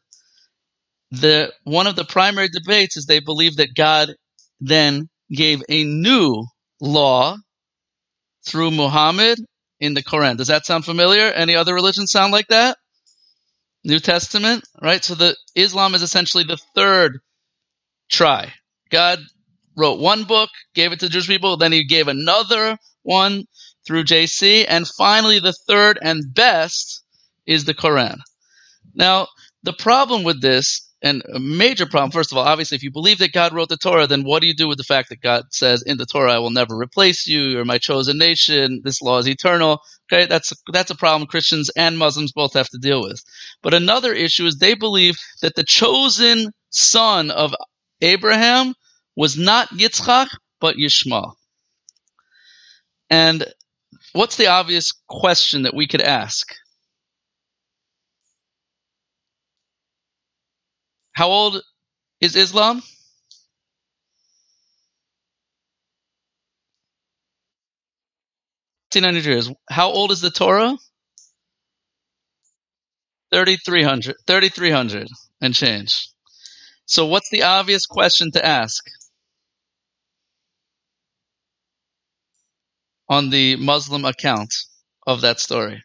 The 1.11 1.51
one 1.63 1.87
of 1.87 1.95
the 1.95 2.05
primary 2.05 2.49
debates 2.49 2.97
is 2.97 3.05
they 3.05 3.19
believe 3.19 3.57
that 3.57 3.75
God 3.75 4.13
then 4.59 5.09
gave 5.31 5.63
a 5.69 5.83
new 5.83 6.45
law 6.81 7.35
through 8.45 8.71
Muhammad 8.71 9.39
in 9.79 9.93
the 9.93 10.03
Quran. 10.03 10.37
Does 10.37 10.47
that 10.47 10.65
sound 10.65 10.85
familiar? 10.85 11.31
Any 11.31 11.55
other 11.55 11.73
religions 11.73 12.11
sound 12.11 12.31
like 12.31 12.47
that? 12.47 12.77
New 13.83 13.99
Testament, 13.99 14.63
right? 14.81 15.03
So 15.03 15.15
the 15.15 15.35
Islam 15.55 15.95
is 15.95 16.01
essentially 16.01 16.43
the 16.43 16.59
third 16.75 17.19
try. 18.11 18.53
God 18.91 19.19
wrote 19.77 19.99
one 19.99 20.25
book, 20.25 20.49
gave 20.75 20.91
it 20.91 20.99
to 20.99 21.05
the 21.05 21.11
Jewish 21.11 21.27
people, 21.27 21.57
then 21.57 21.71
he 21.71 21.85
gave 21.85 22.07
another 22.07 22.77
one 23.03 23.45
through 23.85 24.03
JC. 24.03 24.65
And 24.67 24.87
finally, 24.87 25.39
the 25.39 25.53
third 25.53 25.99
and 26.01 26.33
best 26.33 27.03
is 27.45 27.65
the 27.65 27.73
Quran. 27.73 28.17
Now, 28.93 29.27
the 29.63 29.73
problem 29.73 30.23
with 30.23 30.41
this, 30.41 30.85
and 31.01 31.23
a 31.33 31.39
major 31.39 31.85
problem, 31.85 32.11
first 32.11 32.31
of 32.31 32.37
all, 32.37 32.43
obviously, 32.43 32.75
if 32.75 32.83
you 32.83 32.91
believe 32.91 33.19
that 33.19 33.31
God 33.31 33.53
wrote 33.53 33.69
the 33.69 33.77
Torah, 33.77 34.07
then 34.07 34.23
what 34.23 34.41
do 34.41 34.47
you 34.47 34.53
do 34.53 34.67
with 34.67 34.77
the 34.77 34.83
fact 34.83 35.09
that 35.09 35.21
God 35.21 35.45
says 35.51 35.81
in 35.81 35.97
the 35.97 36.05
Torah, 36.05 36.33
I 36.33 36.39
will 36.39 36.49
never 36.49 36.77
replace 36.77 37.25
you, 37.25 37.41
you're 37.41 37.65
my 37.65 37.77
chosen 37.77 38.17
nation, 38.17 38.81
this 38.83 39.01
law 39.01 39.19
is 39.19 39.27
eternal? 39.27 39.81
Okay, 40.11 40.25
that's, 40.25 40.51
that's 40.71 40.91
a 40.91 40.95
problem 40.95 41.27
Christians 41.27 41.69
and 41.75 41.97
Muslims 41.97 42.33
both 42.33 42.53
have 42.53 42.67
to 42.69 42.77
deal 42.79 43.01
with. 43.01 43.23
But 43.61 43.73
another 43.73 44.13
issue 44.13 44.45
is 44.45 44.57
they 44.57 44.73
believe 44.73 45.17
that 45.41 45.55
the 45.55 45.63
chosen 45.63 46.51
son 46.69 47.31
of 47.31 47.55
Abraham 48.01 48.73
was 49.15 49.37
not 49.37 49.69
Yitzchak, 49.69 50.27
but 50.59 50.75
Yishmael. 50.75 51.33
And 53.09 53.45
what's 54.13 54.37
the 54.37 54.47
obvious 54.47 54.93
question 55.07 55.63
that 55.63 55.73
we 55.73 55.87
could 55.87 56.01
ask? 56.01 56.53
How 61.13 61.29
old 61.29 61.61
is 62.21 62.35
Islam? 62.35 62.81
1500 68.91 69.25
years. 69.25 69.51
How 69.69 69.91
old 69.91 70.11
is 70.11 70.21
the 70.21 70.31
Torah? 70.31 70.75
3300 73.31 74.15
3300 74.25 75.07
and 75.41 75.53
change. 75.53 76.09
So 76.85 77.05
what's 77.05 77.29
the 77.29 77.43
obvious 77.43 77.85
question 77.85 78.31
to 78.31 78.43
ask? 78.45 78.83
On 83.09 83.29
the 83.29 83.55
Muslim 83.55 84.05
account 84.05 84.53
of 85.07 85.21
that 85.21 85.39
story. 85.39 85.83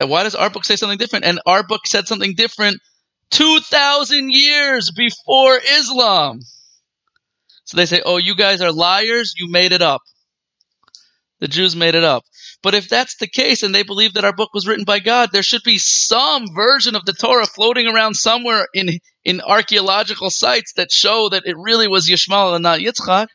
And 0.00 0.08
why 0.08 0.22
does 0.22 0.36
our 0.36 0.48
book 0.48 0.64
say 0.64 0.76
something 0.76 0.98
different? 0.98 1.24
And 1.24 1.40
our 1.44 1.64
book 1.64 1.86
said 1.86 2.06
something 2.06 2.34
different 2.36 2.80
2,000 3.32 4.30
years 4.30 4.92
before 4.96 5.58
Islam. 5.58 6.40
So 7.64 7.76
they 7.76 7.86
say, 7.86 8.00
oh, 8.04 8.16
you 8.16 8.36
guys 8.36 8.60
are 8.60 8.72
liars. 8.72 9.34
You 9.36 9.50
made 9.50 9.72
it 9.72 9.82
up. 9.82 10.00
The 11.40 11.48
Jews 11.48 11.76
made 11.76 11.94
it 11.94 12.04
up. 12.04 12.24
But 12.62 12.74
if 12.74 12.88
that's 12.88 13.16
the 13.18 13.28
case 13.28 13.62
and 13.62 13.74
they 13.74 13.84
believe 13.84 14.14
that 14.14 14.24
our 14.24 14.32
book 14.34 14.52
was 14.52 14.66
written 14.66 14.84
by 14.84 14.98
God, 14.98 15.30
there 15.32 15.44
should 15.44 15.62
be 15.64 15.78
some 15.78 16.46
version 16.54 16.96
of 16.96 17.04
the 17.04 17.12
Torah 17.12 17.46
floating 17.46 17.86
around 17.86 18.14
somewhere 18.14 18.66
in, 18.74 18.98
in 19.24 19.40
archaeological 19.40 20.30
sites 20.30 20.72
that 20.76 20.90
show 20.90 21.28
that 21.28 21.44
it 21.46 21.56
really 21.56 21.86
was 21.86 22.08
Yishmael 22.08 22.54
and 22.54 22.62
not 22.64 22.80
Yitzchak. 22.80 23.28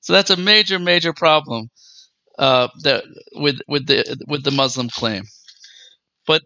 So 0.00 0.14
that's 0.14 0.30
a 0.30 0.36
major, 0.36 0.78
major 0.78 1.12
problem 1.12 1.68
uh, 2.38 2.68
that 2.82 3.04
with 3.34 3.58
with 3.68 3.86
the 3.86 4.16
with 4.26 4.42
the 4.42 4.50
Muslim 4.50 4.88
claim. 4.88 5.24
But 6.26 6.42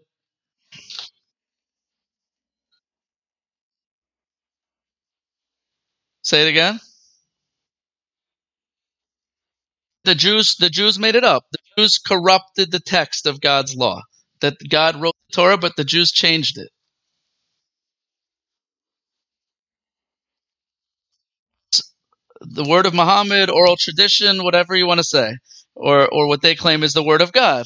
say 6.21 6.45
it 6.45 6.49
again. 6.49 6.79
The 10.05 10.15
Jews 10.15 10.55
the 10.59 10.69
Jews 10.69 10.99
made 10.99 11.15
it 11.15 11.23
up. 11.23 11.45
The 11.51 11.57
Jews 11.77 11.97
corrupted 11.97 12.71
the 12.71 12.79
text 12.79 13.25
of 13.25 13.41
God's 13.41 13.75
law. 13.75 14.01
That 14.41 14.55
God 14.69 15.01
wrote 15.01 15.15
the 15.29 15.35
Torah, 15.35 15.57
but 15.57 15.75
the 15.75 15.83
Jews 15.83 16.11
changed 16.11 16.59
it. 16.59 16.69
The 22.41 22.63
word 22.69 22.85
of 22.85 22.93
Muhammad, 22.93 23.49
oral 23.49 23.77
tradition, 23.77 24.43
whatever 24.43 24.75
you 24.75 24.85
want 24.85 24.99
to 24.99 25.03
say, 25.03 25.37
or 25.75 26.07
or 26.07 26.27
what 26.27 26.41
they 26.43 26.55
claim 26.55 26.83
is 26.83 26.93
the 26.93 27.03
word 27.03 27.21
of 27.21 27.31
God. 27.31 27.65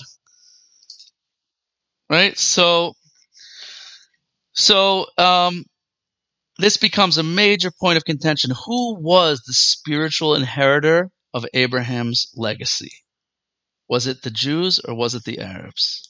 Right? 2.09 2.37
So 2.37 2.93
so 4.53 5.07
um 5.17 5.65
this 6.57 6.77
becomes 6.77 7.17
a 7.17 7.23
major 7.23 7.71
point 7.71 7.97
of 7.97 8.05
contention. 8.05 8.51
Who 8.65 8.95
was 8.99 9.41
the 9.45 9.53
spiritual 9.53 10.35
inheritor 10.35 11.11
of 11.33 11.45
Abraham's 11.53 12.31
legacy? 12.35 12.91
Was 13.87 14.07
it 14.07 14.21
the 14.21 14.31
Jews 14.31 14.79
or 14.79 14.95
was 14.95 15.15
it 15.15 15.23
the 15.23 15.39
Arabs? 15.39 16.09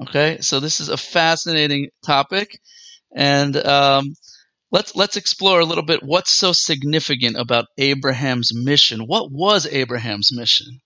Okay, 0.00 0.38
so 0.40 0.60
this 0.60 0.80
is 0.80 0.88
a 0.88 0.96
fascinating 0.96 1.88
topic, 2.04 2.58
and 3.14 3.56
um, 3.56 4.14
let's 4.72 4.96
let's 4.96 5.16
explore 5.16 5.60
a 5.60 5.64
little 5.64 5.84
bit 5.84 6.02
what's 6.02 6.32
so 6.32 6.52
significant 6.52 7.36
about 7.36 7.66
Abraham's 7.78 8.52
mission. 8.52 9.02
What 9.06 9.30
was 9.30 9.66
Abraham's 9.66 10.36
mission 10.36 10.80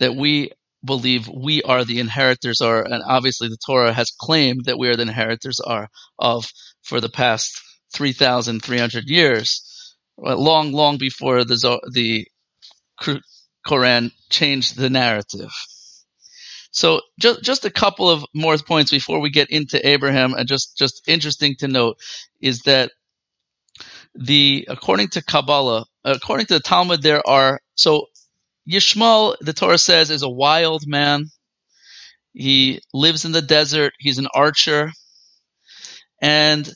that 0.00 0.14
we 0.14 0.50
believe 0.84 1.28
we 1.28 1.62
are 1.62 1.84
the 1.84 1.98
inheritors 1.98 2.60
are, 2.60 2.84
and 2.84 3.02
obviously 3.06 3.48
the 3.48 3.56
Torah 3.66 3.92
has 3.92 4.10
claimed 4.10 4.66
that 4.66 4.78
we 4.78 4.88
are 4.88 4.96
the 4.96 5.02
inheritors 5.02 5.58
are 5.58 5.88
of 6.18 6.46
for 6.82 7.00
the 7.00 7.08
past 7.08 7.58
three 7.92 8.12
thousand 8.12 8.62
three 8.62 8.78
hundred 8.78 9.04
years, 9.06 9.94
long 10.18 10.72
long 10.72 10.98
before 10.98 11.42
the 11.44 11.80
the 11.90 12.26
Quran 13.66 14.12
changed 14.30 14.76
the 14.76 14.90
narrative. 14.90 15.52
So 16.70 17.00
just 17.18 17.42
just 17.42 17.64
a 17.64 17.70
couple 17.70 18.10
of 18.10 18.24
more 18.34 18.58
points 18.58 18.90
before 18.90 19.20
we 19.20 19.30
get 19.30 19.50
into 19.50 19.86
Abraham, 19.86 20.34
and 20.34 20.46
just 20.46 20.76
just 20.76 21.08
interesting 21.08 21.56
to 21.60 21.68
note 21.68 21.98
is 22.40 22.62
that 22.62 22.92
the 24.14 24.66
according 24.68 25.08
to 25.08 25.22
Kabbalah, 25.22 25.86
according 26.04 26.46
to 26.46 26.54
the 26.54 26.60
Talmud, 26.60 27.02
there 27.02 27.26
are 27.26 27.60
so 27.76 28.08
Yishmael, 28.70 29.36
the 29.40 29.52
Torah 29.52 29.78
says, 29.78 30.10
is 30.10 30.22
a 30.22 30.28
wild 30.28 30.86
man. 30.86 31.30
He 32.34 32.82
lives 32.92 33.24
in 33.24 33.32
the 33.32 33.40
desert. 33.40 33.94
He's 33.98 34.18
an 34.18 34.28
archer, 34.34 34.92
and 36.20 36.70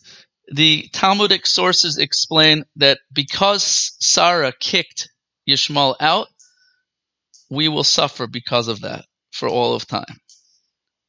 the 0.51 0.89
Talmudic 0.95 1.47
sources 1.47 1.99
explain 1.99 2.65
that 2.77 3.01
because 3.13 3.95
Sarah 4.01 4.53
kicked 4.59 5.11
Yishmael 5.51 5.97
out, 6.01 6.29
we 7.51 7.69
will 7.69 7.85
suffer 7.85 8.27
because 8.27 8.69
of 8.69 8.83
that 8.83 9.05
for 9.33 9.49
all 9.49 9.75
of 9.75 9.87
time. 9.87 10.21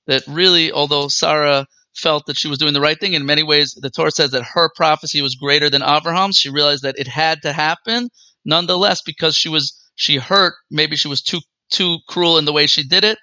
That 0.07 0.23
really, 0.27 0.71
although 0.71 1.07
Sarah 1.07 1.67
felt 1.95 2.25
that 2.27 2.37
she 2.37 2.47
was 2.47 2.59
doing 2.59 2.73
the 2.73 2.81
right 2.81 2.99
thing, 2.99 3.13
in 3.13 3.25
many 3.25 3.43
ways, 3.43 3.77
the 3.79 3.89
Torah 3.89 4.11
says 4.11 4.31
that 4.31 4.43
her 4.43 4.69
prophecy 4.75 5.21
was 5.21 5.35
greater 5.35 5.69
than 5.69 5.83
Abraham's. 5.83 6.37
She 6.37 6.49
realized 6.49 6.83
that 6.83 6.99
it 6.99 7.07
had 7.07 7.43
to 7.43 7.53
happen, 7.53 8.09
nonetheless, 8.45 9.01
because 9.05 9.35
she 9.35 9.49
was 9.49 9.77
she 9.95 10.17
hurt. 10.17 10.55
Maybe 10.71 10.95
she 10.95 11.07
was 11.07 11.21
too 11.21 11.39
too 11.71 11.97
cruel 12.09 12.37
in 12.37 12.45
the 12.45 12.53
way 12.53 12.67
she 12.67 12.83
did 12.87 13.03
it. 13.03 13.19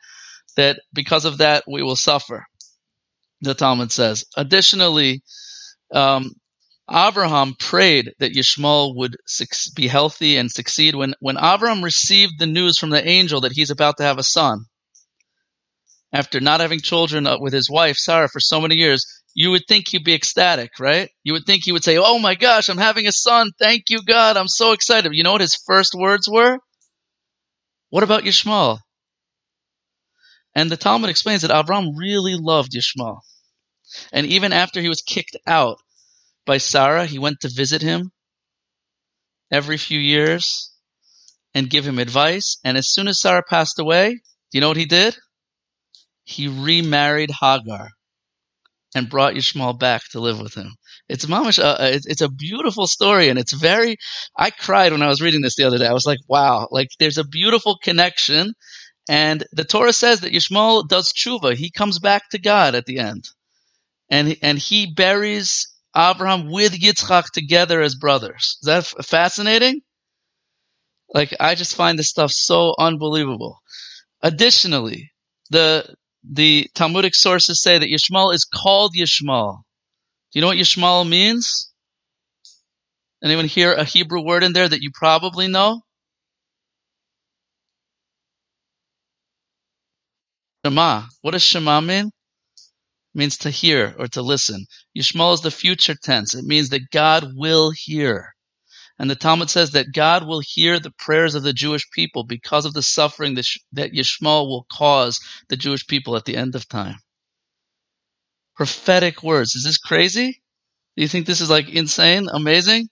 That 0.57 0.81
because 0.94 1.24
of 1.24 1.38
that, 1.38 1.64
we 1.68 1.83
will 1.83 1.96
suffer. 1.96 2.46
The 3.42 3.54
Talmud 3.54 3.92
says. 3.92 4.24
Additionally, 4.37 5.22
um, 5.94 6.33
Abraham 6.90 7.55
prayed 7.55 8.14
that 8.18 8.33
Yishmael 8.33 8.96
would 8.96 9.16
be 9.74 9.88
healthy 9.88 10.37
and 10.37 10.51
succeed. 10.51 10.94
When 10.94 11.14
when 11.20 11.37
Abraham 11.37 11.85
received 11.85 12.38
the 12.38 12.46
news 12.46 12.79
from 12.79 12.90
the 12.90 13.07
angel 13.07 13.42
that 13.42 13.53
he's 13.53 13.70
about 13.70 13.98
to 13.98 14.05
have 14.05 14.18
a 14.18 14.22
son, 14.22 14.64
after 16.12 16.40
not 16.40 16.61
having 16.61 16.81
children 16.81 17.27
uh, 17.27 17.38
with 17.38 17.53
his 17.53 17.68
wife 17.68 17.96
Sarah 17.96 18.29
for 18.29 18.40
so 18.40 18.61
many 18.61 18.77
years, 18.77 19.07
you 19.35 19.51
would 19.51 19.66
think 19.68 19.88
he'd 19.88 20.05
be 20.05 20.14
ecstatic, 20.14 20.70
right? 20.81 21.11
You 21.24 21.35
would 21.35 21.44
think 21.44 21.64
he 21.64 21.72
would 21.72 21.85
say, 21.85 21.98
"Oh 21.98 22.18
my 22.18 22.35
gosh, 22.35 22.68
I'm 22.68 22.79
having 22.79 23.07
a 23.07 23.12
son! 23.12 23.53
Thank 23.59 23.90
you, 23.90 24.01
God! 24.03 24.37
I'm 24.38 24.48
so 24.48 24.72
excited." 24.72 25.12
You 25.12 25.24
know 25.24 25.33
what 25.33 25.42
his 25.42 25.57
first 25.66 25.94
words 25.94 26.29
were? 26.29 26.59
What 27.90 28.03
about 28.03 28.24
Yishmael? 28.24 28.79
And 30.55 30.70
the 30.70 30.77
Talmud 30.77 31.11
explains 31.11 31.42
that 31.42 31.57
Abraham 31.57 31.96
really 31.96 32.35
loved 32.35 32.72
Yishmael, 32.72 33.20
and 34.11 34.27
even 34.27 34.55
after 34.55 34.81
he 34.81 34.88
was 34.88 35.03
kicked 35.03 35.37
out 35.46 35.79
by 36.48 36.58
Sarah, 36.58 37.06
he 37.06 37.20
went 37.20 37.40
to 37.42 37.48
visit 37.48 37.82
him 37.82 38.11
every 39.52 39.76
few 39.76 40.00
years 40.00 40.72
and 41.54 41.70
give 41.70 41.87
him 41.87 42.00
advice. 42.00 42.58
And 42.64 42.76
as 42.76 42.92
soon 42.92 43.06
as 43.06 43.20
Sarah 43.20 43.44
passed 43.48 43.78
away, 43.78 44.11
do 44.11 44.58
you 44.58 44.61
know 44.61 44.68
what 44.68 44.76
he 44.76 44.87
did? 44.87 45.16
he 46.28 46.46
remarried 46.46 47.30
Hagar 47.30 47.88
and 48.94 49.08
brought 49.08 49.32
Yishmael 49.32 49.78
back 49.78 50.02
to 50.11 50.20
live 50.20 50.38
with 50.38 50.54
him. 50.54 50.74
It's 51.08 51.24
mamish, 51.24 51.58
uh, 51.58 51.76
it's, 51.80 52.06
it's 52.06 52.20
a 52.20 52.28
beautiful 52.28 52.87
story, 52.87 53.30
and 53.30 53.38
it's 53.38 53.54
very. 53.54 53.96
I 54.37 54.50
cried 54.50 54.92
when 54.92 55.02
I 55.02 55.08
was 55.08 55.22
reading 55.22 55.40
this 55.40 55.56
the 55.56 55.64
other 55.64 55.78
day. 55.78 55.87
I 55.87 55.94
was 55.94 56.04
like, 56.04 56.18
"Wow!" 56.28 56.68
Like 56.70 56.88
there's 56.98 57.16
a 57.16 57.24
beautiful 57.24 57.78
connection, 57.82 58.52
and 59.08 59.42
the 59.52 59.64
Torah 59.64 59.92
says 59.94 60.20
that 60.20 60.32
Yishmael 60.32 60.87
does 60.87 61.14
tshuva. 61.14 61.54
He 61.54 61.70
comes 61.70 61.98
back 61.98 62.28
to 62.30 62.38
God 62.38 62.74
at 62.74 62.84
the 62.84 62.98
end, 62.98 63.24
and 64.11 64.37
and 64.42 64.58
he 64.58 64.92
buries 64.92 65.68
Abraham 65.98 66.50
with 66.50 66.78
Yitzchak 66.78 67.30
together 67.32 67.80
as 67.80 67.96
brothers. 67.96 68.58
Is 68.62 68.66
that 68.66 68.87
fascinating? 69.04 69.80
Like 71.12 71.34
I 71.40 71.54
just 71.54 71.74
find 71.74 71.98
this 71.98 72.11
stuff 72.11 72.30
so 72.30 72.74
unbelievable. 72.78 73.58
Additionally, 74.22 75.11
the 75.50 75.94
the 76.30 76.68
Talmudic 76.74 77.14
sources 77.14 77.62
say 77.62 77.78
that 77.78 77.88
Yishmael 77.88 78.34
is 78.34 78.44
called 78.44 78.94
Yishmael. 78.94 79.62
Do 80.32 80.38
you 80.38 80.40
know 80.42 80.48
what 80.48 80.58
Yishmael 80.58 81.08
means? 81.08 81.72
Anyone 83.24 83.46
hear 83.46 83.72
a 83.72 83.84
Hebrew 83.84 84.22
word 84.24 84.44
in 84.44 84.52
there 84.52 84.68
that 84.68 84.82
you 84.82 84.90
probably 84.94 85.48
know? 85.48 85.82
Shema. 90.64 91.04
What 91.22 91.32
does 91.32 91.42
Shema 91.42 91.80
mean? 91.80 92.11
Means 93.18 93.38
to 93.38 93.50
hear 93.50 93.96
or 93.98 94.07
to 94.07 94.22
listen. 94.22 94.66
Yishmael 94.96 95.35
is 95.35 95.40
the 95.40 95.50
future 95.50 95.96
tense. 96.00 96.37
It 96.37 96.44
means 96.44 96.68
that 96.68 96.92
God 96.92 97.33
will 97.35 97.72
hear. 97.72 98.33
And 98.96 99.11
the 99.11 99.16
Talmud 99.16 99.50
says 99.50 99.72
that 99.72 99.92
God 99.92 100.24
will 100.24 100.40
hear 100.40 100.78
the 100.78 100.92
prayers 100.92 101.35
of 101.35 101.42
the 101.42 101.52
Jewish 101.52 101.90
people 101.90 102.22
because 102.22 102.64
of 102.64 102.74
the 102.74 102.83
suffering 102.83 103.35
that, 103.35 103.44
that 103.72 103.90
will 104.22 104.66
cause 104.70 105.18
the 105.48 105.57
Jewish 105.57 105.85
people 105.88 106.14
at 106.14 106.26
the 106.26 106.37
end 106.37 106.54
of 106.54 106.68
time. 106.68 106.94
Prophetic 108.54 109.24
words. 109.24 109.57
Is 109.57 109.64
this 109.64 109.78
crazy? 109.78 110.40
Do 110.96 111.02
you 111.02 111.09
think 111.09 111.26
this 111.26 111.40
is 111.40 111.50
like 111.50 111.68
insane, 111.68 112.28
amazing? 112.33 112.88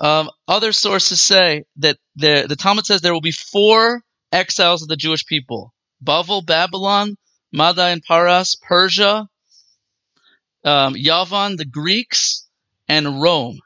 Um, 0.00 0.30
other 0.48 0.72
sources 0.72 1.20
say 1.20 1.64
that 1.76 1.98
the, 2.14 2.46
the 2.48 2.56
Talmud 2.56 2.86
says 2.86 3.02
there 3.02 3.12
will 3.12 3.20
be 3.20 3.32
four 3.32 4.00
exiles 4.32 4.80
of 4.80 4.88
the 4.88 4.96
Jewish 4.96 5.26
people 5.26 5.74
Bavel, 6.02 6.40
Babylon, 6.46 7.18
Madai 7.56 7.90
and 7.90 8.02
Paras, 8.02 8.54
Persia, 8.54 9.26
um, 10.64 10.94
Yavan, 10.94 11.56
the 11.56 11.64
Greeks, 11.64 12.46
and 12.86 13.22
Rome. 13.22 13.58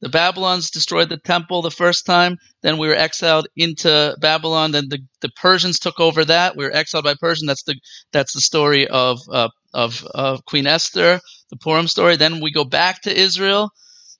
The 0.00 0.08
Babylons 0.08 0.72
destroyed 0.72 1.08
the 1.08 1.18
temple 1.18 1.62
the 1.62 1.70
first 1.70 2.04
time. 2.04 2.38
Then 2.62 2.78
we 2.78 2.88
were 2.88 2.96
exiled 2.96 3.46
into 3.56 4.16
Babylon. 4.20 4.72
Then 4.72 4.88
the, 4.88 4.98
the 5.20 5.28
Persians 5.28 5.78
took 5.78 6.00
over 6.00 6.24
that. 6.24 6.56
We 6.56 6.64
were 6.64 6.74
exiled 6.74 7.04
by 7.04 7.14
Persian. 7.14 7.46
That's 7.46 7.62
the 7.62 7.76
that's 8.12 8.32
the 8.32 8.40
story 8.40 8.88
of 8.88 9.20
uh, 9.30 9.50
of 9.72 10.04
of 10.12 10.44
Queen 10.44 10.66
Esther, 10.66 11.20
the 11.50 11.56
Purim 11.56 11.86
story. 11.86 12.16
Then 12.16 12.40
we 12.40 12.50
go 12.50 12.64
back 12.64 13.02
to 13.02 13.16
Israel, 13.16 13.70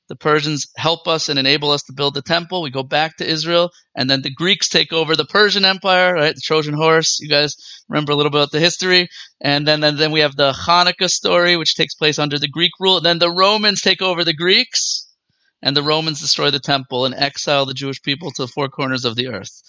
The 0.08 0.16
Persians 0.16 0.66
help 0.76 1.06
us 1.08 1.28
and 1.28 1.38
enable 1.38 1.70
us 1.70 1.84
to 1.84 1.92
build 1.92 2.14
the 2.14 2.22
temple. 2.22 2.62
We 2.62 2.70
go 2.70 2.82
back 2.82 3.16
to 3.16 3.26
Israel, 3.26 3.70
and 3.96 4.10
then 4.10 4.22
the 4.22 4.34
Greeks 4.34 4.68
take 4.68 4.92
over 4.92 5.16
the 5.16 5.24
Persian 5.24 5.64
Empire, 5.64 6.14
right? 6.14 6.34
The 6.34 6.40
Trojan 6.40 6.74
horse. 6.74 7.18
You 7.20 7.28
guys 7.28 7.56
remember 7.88 8.12
a 8.12 8.16
little 8.16 8.32
bit 8.32 8.42
of 8.42 8.50
the 8.50 8.60
history. 8.60 9.08
And 9.40 9.66
then, 9.66 9.82
and 9.84 9.98
then 9.98 10.10
we 10.10 10.20
have 10.20 10.36
the 10.36 10.52
Hanukkah 10.52 11.08
story, 11.08 11.56
which 11.56 11.76
takes 11.76 11.94
place 11.94 12.18
under 12.18 12.38
the 12.38 12.48
Greek 12.48 12.72
rule. 12.80 13.00
Then 13.00 13.18
the 13.18 13.30
Romans 13.30 13.80
take 13.80 14.02
over 14.02 14.24
the 14.24 14.34
Greeks, 14.34 15.06
and 15.62 15.76
the 15.76 15.82
Romans 15.82 16.20
destroy 16.20 16.50
the 16.50 16.58
temple 16.58 17.04
and 17.06 17.14
exile 17.14 17.66
the 17.66 17.74
Jewish 17.74 18.02
people 18.02 18.30
to 18.32 18.42
the 18.42 18.48
four 18.48 18.68
corners 18.68 19.04
of 19.04 19.16
the 19.16 19.28
earth. 19.28 19.62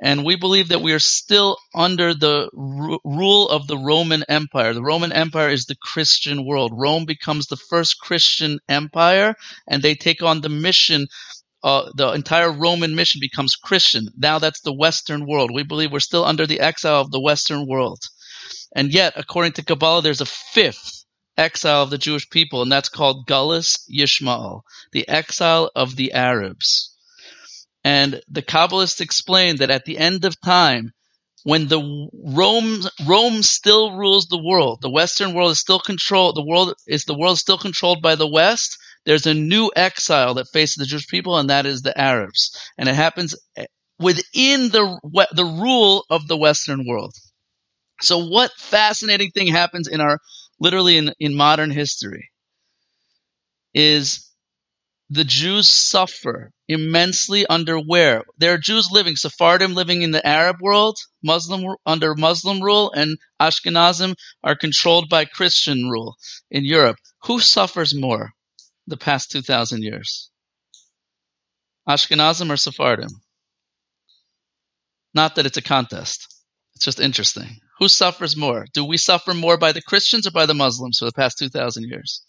And 0.00 0.24
we 0.24 0.36
believe 0.36 0.68
that 0.68 0.82
we 0.82 0.92
are 0.92 0.98
still 0.98 1.56
under 1.74 2.14
the 2.14 2.50
ru- 2.52 3.00
rule 3.04 3.48
of 3.48 3.66
the 3.66 3.78
Roman 3.78 4.24
Empire. 4.28 4.74
The 4.74 4.82
Roman 4.82 5.12
Empire 5.12 5.48
is 5.48 5.64
the 5.64 5.76
Christian 5.80 6.44
world. 6.44 6.72
Rome 6.74 7.06
becomes 7.06 7.46
the 7.46 7.56
first 7.56 7.98
Christian 8.00 8.58
empire, 8.68 9.34
and 9.66 9.82
they 9.82 9.94
take 9.94 10.22
on 10.22 10.40
the 10.40 10.48
mission. 10.48 11.08
Uh, 11.64 11.90
the 11.96 12.12
entire 12.12 12.52
Roman 12.52 12.94
mission 12.94 13.20
becomes 13.20 13.56
Christian. 13.56 14.08
Now 14.16 14.38
that's 14.38 14.60
the 14.60 14.72
Western 14.72 15.26
world. 15.26 15.50
We 15.52 15.64
believe 15.64 15.90
we're 15.90 16.00
still 16.00 16.24
under 16.24 16.46
the 16.46 16.60
exile 16.60 17.00
of 17.00 17.10
the 17.10 17.20
Western 17.20 17.66
world. 17.66 18.00
And 18.76 18.92
yet, 18.92 19.14
according 19.16 19.52
to 19.52 19.64
Kabbalah, 19.64 20.02
there's 20.02 20.20
a 20.20 20.26
fifth 20.26 20.97
exile 21.38 21.82
of 21.84 21.90
the 21.90 21.98
Jewish 21.98 22.28
people, 22.28 22.62
and 22.62 22.70
that's 22.70 22.88
called 22.88 23.26
Gullus 23.26 23.78
Yishmael, 23.90 24.62
the 24.92 25.08
exile 25.08 25.70
of 25.74 25.96
the 25.96 26.12
Arabs. 26.12 26.94
And 27.84 28.20
the 28.28 28.42
Kabbalists 28.42 29.00
explain 29.00 29.56
that 29.56 29.70
at 29.70 29.84
the 29.84 29.98
end 29.98 30.24
of 30.24 30.40
time, 30.40 30.92
when 31.44 31.68
the 31.68 32.08
Rome 32.12 32.82
Rome 33.06 33.42
still 33.42 33.96
rules 33.96 34.26
the 34.26 34.42
world, 34.42 34.80
the 34.82 34.90
Western 34.90 35.32
world 35.32 35.52
is 35.52 35.60
still 35.60 35.78
controlled. 35.78 36.36
The 36.36 36.44
world 36.44 36.74
is 36.86 37.04
the 37.04 37.16
world 37.16 37.38
still 37.38 37.56
controlled 37.58 38.02
by 38.02 38.16
the 38.16 38.28
West. 38.28 38.76
There's 39.06 39.26
a 39.26 39.34
new 39.34 39.70
exile 39.74 40.34
that 40.34 40.48
faces 40.52 40.76
the 40.76 40.86
Jewish 40.86 41.06
people, 41.08 41.38
and 41.38 41.48
that 41.48 41.64
is 41.64 41.82
the 41.82 41.98
Arabs. 41.98 42.50
And 42.76 42.88
it 42.88 42.94
happens 42.96 43.34
eh, 43.56 43.66
within 43.98 44.68
the 44.70 44.98
the 45.32 45.44
rule 45.44 46.04
of 46.10 46.26
the 46.28 46.36
Western 46.36 46.86
world. 46.86 47.14
So, 48.02 48.26
what 48.26 48.52
fascinating 48.58 49.30
thing 49.30 49.46
happens 49.48 49.88
in 49.88 50.00
our 50.00 50.20
literally 50.60 50.96
in, 50.98 51.12
in 51.18 51.34
modern 51.34 51.70
history 51.70 52.30
is 53.74 54.24
the 55.10 55.24
Jews 55.24 55.68
suffer 55.68 56.50
immensely 56.68 57.46
under 57.46 57.78
where 57.78 58.24
there 58.36 58.52
are 58.54 58.58
Jews 58.58 58.90
living, 58.92 59.16
Sephardim 59.16 59.74
living 59.74 60.02
in 60.02 60.10
the 60.10 60.26
Arab 60.26 60.56
world, 60.60 60.98
Muslim 61.22 61.76
under 61.86 62.14
Muslim 62.14 62.60
rule, 62.60 62.92
and 62.94 63.16
Ashkenazim 63.40 64.14
are 64.44 64.56
controlled 64.56 65.08
by 65.08 65.24
Christian 65.24 65.88
rule 65.88 66.16
in 66.50 66.64
Europe. 66.64 66.96
Who 67.24 67.40
suffers 67.40 67.94
more 67.94 68.30
the 68.86 68.98
past 68.98 69.30
two 69.30 69.42
thousand 69.42 69.82
years? 69.82 70.30
Ashkenazim 71.88 72.50
or 72.50 72.58
Sephardim? 72.58 73.10
Not 75.14 75.36
that 75.36 75.46
it's 75.46 75.56
a 75.56 75.62
contest. 75.62 76.26
It's 76.74 76.84
just 76.84 77.00
interesting. 77.00 77.60
Who 77.78 77.88
suffers 77.88 78.36
more? 78.36 78.66
Do 78.72 78.84
we 78.84 78.96
suffer 78.96 79.32
more 79.34 79.56
by 79.56 79.70
the 79.72 79.82
Christians 79.82 80.26
or 80.26 80.32
by 80.32 80.46
the 80.46 80.54
Muslims 80.54 80.98
for 80.98 81.04
the 81.04 81.12
past 81.12 81.38
2,000 81.38 81.84
years? 81.84 82.22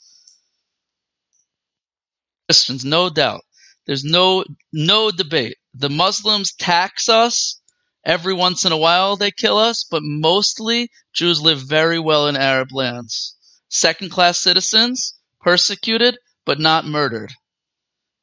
Christians, 2.47 2.85
no 2.85 3.09
doubt. 3.09 3.41
There's 3.85 4.03
no 4.03 4.45
no 4.71 5.09
debate. 5.09 5.57
The 5.73 5.89
Muslims 5.89 6.53
tax 6.53 7.09
us 7.09 7.59
every 8.05 8.33
once 8.33 8.63
in 8.65 8.71
a 8.71 8.77
while 8.77 9.15
they 9.15 9.31
kill 9.31 9.57
us, 9.57 9.83
but 9.83 10.03
mostly 10.03 10.91
Jews 11.13 11.41
live 11.41 11.61
very 11.67 11.97
well 11.99 12.27
in 12.27 12.35
Arab 12.35 12.71
lands. 12.71 13.35
Second 13.69 14.09
class 14.09 14.39
citizens, 14.39 15.15
persecuted, 15.41 16.17
but 16.45 16.59
not 16.59 16.85
murdered 16.85 17.33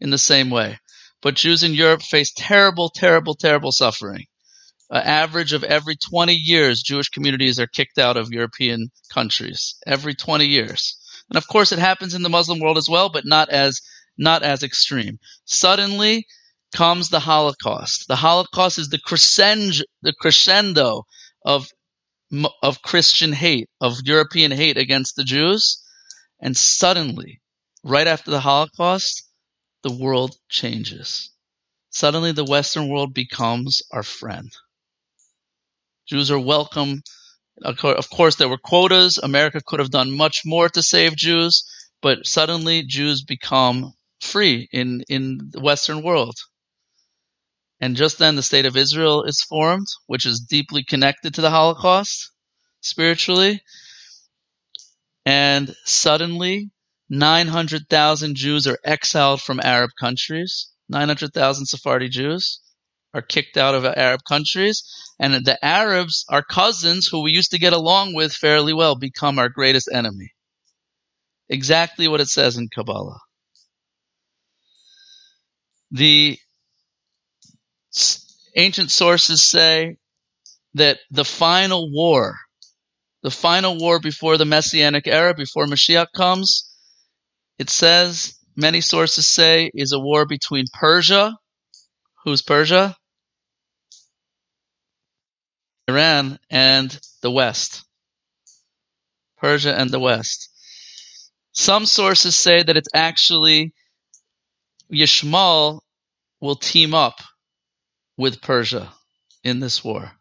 in 0.00 0.10
the 0.10 0.18
same 0.18 0.50
way. 0.50 0.78
But 1.22 1.34
Jews 1.34 1.64
in 1.64 1.74
Europe 1.74 2.02
face 2.02 2.32
terrible, 2.36 2.88
terrible, 2.88 3.34
terrible 3.34 3.72
suffering 3.72 4.26
an 4.90 5.02
average 5.02 5.52
of 5.52 5.64
every 5.64 5.96
20 5.96 6.32
years, 6.34 6.82
Jewish 6.82 7.08
communities 7.08 7.58
are 7.58 7.66
kicked 7.66 7.98
out 7.98 8.16
of 8.16 8.30
European 8.30 8.90
countries. 9.12 9.76
Every 9.86 10.14
20 10.14 10.46
years. 10.46 10.96
And 11.28 11.36
of 11.36 11.48
course, 11.48 11.72
it 11.72 11.78
happens 11.78 12.14
in 12.14 12.22
the 12.22 12.28
Muslim 12.28 12.60
world 12.60 12.78
as 12.78 12.88
well, 12.88 13.08
but 13.08 13.24
not 13.26 13.48
as 13.48 13.80
not 14.16 14.42
as 14.42 14.62
extreme. 14.62 15.18
Suddenly 15.44 16.26
comes 16.72 17.08
the 17.08 17.20
Holocaust. 17.20 18.06
The 18.08 18.16
Holocaust 18.16 18.78
is 18.78 18.88
the 18.88 18.98
crescendo, 18.98 19.84
the 20.02 20.12
crescendo 20.12 21.04
of 21.44 21.68
of 22.62 22.82
Christian 22.82 23.32
hate, 23.32 23.68
of 23.80 24.00
European 24.04 24.50
hate 24.50 24.76
against 24.76 25.16
the 25.16 25.24
Jews, 25.24 25.82
and 26.40 26.56
suddenly, 26.56 27.40
right 27.84 28.06
after 28.06 28.30
the 28.30 28.40
Holocaust, 28.40 29.28
the 29.82 29.92
world 29.92 30.36
changes. 30.48 31.30
Suddenly, 31.90 32.32
the 32.32 32.44
Western 32.44 32.88
world 32.88 33.14
becomes 33.14 33.82
our 33.90 34.02
friend. 34.02 34.50
Jews 36.06 36.30
are 36.30 36.38
welcome. 36.38 37.02
Of 37.62 38.10
course, 38.10 38.36
there 38.36 38.48
were 38.48 38.58
quotas. 38.58 39.18
America 39.18 39.60
could 39.64 39.80
have 39.80 39.90
done 39.90 40.16
much 40.16 40.42
more 40.44 40.68
to 40.68 40.82
save 40.82 41.16
Jews, 41.16 41.64
but 42.00 42.26
suddenly 42.26 42.84
Jews 42.84 43.24
become 43.24 43.92
free 44.20 44.68
in, 44.72 45.02
in 45.08 45.50
the 45.50 45.60
Western 45.60 46.02
world. 46.02 46.36
And 47.80 47.96
just 47.96 48.18
then 48.18 48.36
the 48.36 48.42
state 48.42 48.66
of 48.66 48.76
Israel 48.76 49.24
is 49.24 49.42
formed, 49.42 49.86
which 50.06 50.26
is 50.26 50.40
deeply 50.40 50.84
connected 50.84 51.34
to 51.34 51.40
the 51.40 51.50
Holocaust 51.50 52.30
spiritually. 52.80 53.60
And 55.24 55.74
suddenly 55.84 56.70
900,000 57.10 58.36
Jews 58.36 58.66
are 58.66 58.78
exiled 58.84 59.42
from 59.42 59.60
Arab 59.60 59.90
countries, 59.98 60.68
900,000 60.88 61.66
Sephardi 61.66 62.08
Jews 62.08 62.60
are 63.16 63.22
kicked 63.22 63.56
out 63.56 63.74
of 63.74 63.86
Arab 63.86 64.20
countries, 64.28 64.84
and 65.18 65.34
the 65.46 65.64
Arabs, 65.64 66.26
our 66.28 66.42
cousins, 66.42 67.06
who 67.06 67.22
we 67.22 67.32
used 67.32 67.52
to 67.52 67.58
get 67.58 67.72
along 67.72 68.14
with 68.14 68.34
fairly 68.34 68.74
well, 68.74 68.94
become 68.94 69.38
our 69.38 69.48
greatest 69.48 69.88
enemy. 69.90 70.32
Exactly 71.48 72.08
what 72.08 72.20
it 72.20 72.28
says 72.28 72.58
in 72.58 72.68
Kabbalah. 72.68 73.20
The 75.92 76.38
ancient 78.54 78.90
sources 78.90 79.42
say 79.42 79.96
that 80.74 80.98
the 81.10 81.24
final 81.24 81.90
war, 81.90 82.36
the 83.22 83.30
final 83.30 83.78
war 83.78 83.98
before 83.98 84.36
the 84.36 84.44
Messianic 84.44 85.06
era, 85.06 85.32
before 85.32 85.66
Mashiach 85.66 86.08
comes, 86.14 86.70
it 87.58 87.70
says, 87.70 88.34
many 88.56 88.82
sources 88.82 89.26
say, 89.26 89.70
is 89.72 89.92
a 89.92 89.98
war 89.98 90.26
between 90.26 90.66
Persia. 90.70 91.34
Who's 92.24 92.42
Persia? 92.42 92.94
Iran 95.88 96.38
and 96.50 96.98
the 97.22 97.30
West. 97.30 97.84
Persia 99.38 99.74
and 99.78 99.90
the 99.90 100.00
West. 100.00 100.50
Some 101.52 101.86
sources 101.86 102.36
say 102.36 102.62
that 102.62 102.76
it's 102.76 102.88
actually 102.94 103.72
Yishmael 104.92 105.80
will 106.40 106.56
team 106.56 106.94
up 106.94 107.20
with 108.16 108.42
Persia 108.42 108.92
in 109.44 109.60
this 109.60 109.84
war. 109.84 110.12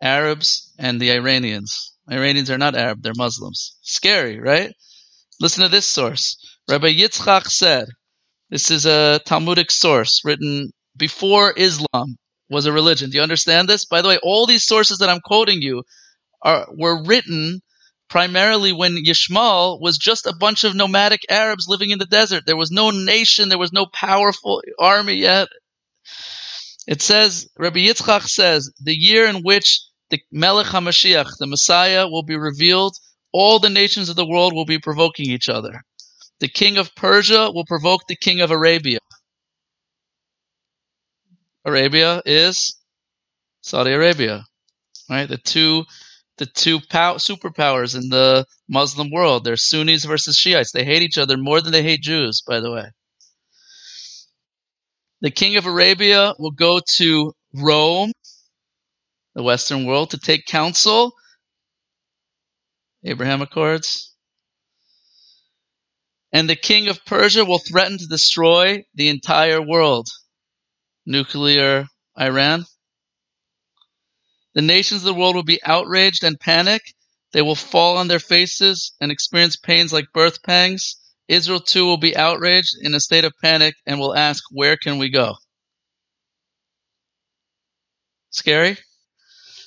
Arabs 0.00 0.72
and 0.78 1.00
the 1.00 1.12
Iranians. 1.12 1.94
Iranians 2.10 2.50
are 2.50 2.58
not 2.58 2.76
Arab, 2.76 3.02
they're 3.02 3.12
Muslims. 3.16 3.76
Scary, 3.82 4.38
right? 4.38 4.72
Listen 5.40 5.62
to 5.62 5.68
this 5.68 5.86
source. 5.86 6.36
Rabbi 6.68 6.92
Yitzchak 6.92 7.46
said, 7.46 7.88
this 8.50 8.70
is 8.70 8.86
a 8.86 9.20
Talmudic 9.26 9.70
source 9.70 10.22
written 10.24 10.70
before 10.96 11.52
Islam 11.56 12.16
was 12.48 12.66
a 12.66 12.72
religion. 12.72 13.10
Do 13.10 13.16
you 13.16 13.22
understand 13.22 13.68
this? 13.68 13.84
By 13.84 14.02
the 14.02 14.08
way, 14.08 14.18
all 14.22 14.46
these 14.46 14.66
sources 14.66 14.98
that 14.98 15.08
I'm 15.08 15.20
quoting 15.20 15.62
you 15.62 15.82
are 16.42 16.66
were 16.70 17.04
written 17.04 17.60
primarily 18.08 18.72
when 18.72 19.02
Yishmael 19.04 19.80
was 19.80 19.98
just 19.98 20.26
a 20.26 20.36
bunch 20.38 20.64
of 20.64 20.74
nomadic 20.74 21.22
Arabs 21.28 21.66
living 21.68 21.90
in 21.90 21.98
the 21.98 22.06
desert. 22.06 22.44
There 22.46 22.56
was 22.56 22.70
no 22.70 22.90
nation, 22.90 23.48
there 23.48 23.58
was 23.58 23.72
no 23.72 23.86
powerful 23.86 24.62
army 24.78 25.14
yet. 25.14 25.48
It 26.86 27.02
says, 27.02 27.48
Rabbi 27.58 27.80
Yitzchak 27.80 28.22
says, 28.22 28.72
the 28.80 28.94
year 28.94 29.26
in 29.26 29.42
which 29.42 29.80
the 30.10 30.20
Melech 30.30 30.68
HaMashiach, 30.68 31.36
the 31.38 31.48
Messiah, 31.48 32.06
will 32.06 32.22
be 32.22 32.36
revealed, 32.36 32.96
all 33.32 33.58
the 33.58 33.70
nations 33.70 34.08
of 34.08 34.14
the 34.14 34.26
world 34.26 34.54
will 34.54 34.64
be 34.64 34.78
provoking 34.78 35.30
each 35.30 35.48
other. 35.48 35.82
The 36.38 36.48
king 36.48 36.78
of 36.78 36.94
Persia 36.94 37.50
will 37.52 37.64
provoke 37.64 38.02
the 38.06 38.14
king 38.16 38.40
of 38.40 38.52
Arabia. 38.52 38.98
Arabia 41.66 42.22
is 42.24 42.76
Saudi 43.60 43.90
Arabia, 43.92 44.44
right? 45.10 45.28
The 45.28 45.36
two 45.36 45.84
the 46.38 46.46
two 46.46 46.80
pow- 46.80 47.16
superpowers 47.16 47.94
in 47.94 48.08
the 48.08 48.46
Muslim 48.68 49.10
world. 49.10 49.44
They're 49.44 49.56
Sunnis 49.56 50.04
versus 50.04 50.36
Shiites. 50.36 50.72
They 50.72 50.84
hate 50.84 51.02
each 51.02 51.18
other 51.18 51.36
more 51.36 51.60
than 51.60 51.72
they 51.72 51.82
hate 51.82 52.02
Jews, 52.02 52.42
by 52.46 52.60
the 52.60 52.70
way. 52.70 52.84
The 55.22 55.30
king 55.30 55.56
of 55.56 55.66
Arabia 55.66 56.34
will 56.38 56.52
go 56.52 56.80
to 56.98 57.32
Rome, 57.54 58.12
the 59.34 59.42
Western 59.42 59.86
world, 59.86 60.10
to 60.10 60.18
take 60.18 60.46
counsel. 60.46 61.14
Abraham 63.02 63.42
Accords. 63.42 64.14
And 66.32 66.50
the 66.50 66.56
king 66.56 66.88
of 66.88 67.04
Persia 67.06 67.44
will 67.44 67.58
threaten 67.58 67.98
to 67.98 68.06
destroy 68.06 68.84
the 68.94 69.08
entire 69.08 69.62
world. 69.62 70.06
Nuclear 71.06 71.86
Iran. 72.18 72.66
The 74.54 74.62
nations 74.62 75.02
of 75.02 75.06
the 75.06 75.14
world 75.14 75.36
will 75.36 75.44
be 75.44 75.62
outraged 75.62 76.24
and 76.24 76.38
panic. 76.38 76.82
They 77.32 77.42
will 77.42 77.54
fall 77.54 77.98
on 77.98 78.08
their 78.08 78.18
faces 78.18 78.92
and 79.00 79.12
experience 79.12 79.56
pains 79.56 79.92
like 79.92 80.12
birth 80.12 80.42
pangs. 80.42 80.96
Israel 81.28 81.60
too 81.60 81.84
will 81.84 81.96
be 81.96 82.16
outraged 82.16 82.76
in 82.80 82.94
a 82.94 83.00
state 83.00 83.24
of 83.24 83.32
panic 83.42 83.74
and 83.86 84.00
will 84.00 84.16
ask, 84.16 84.42
Where 84.50 84.76
can 84.76 84.98
we 84.98 85.10
go? 85.10 85.34
Scary? 88.30 88.78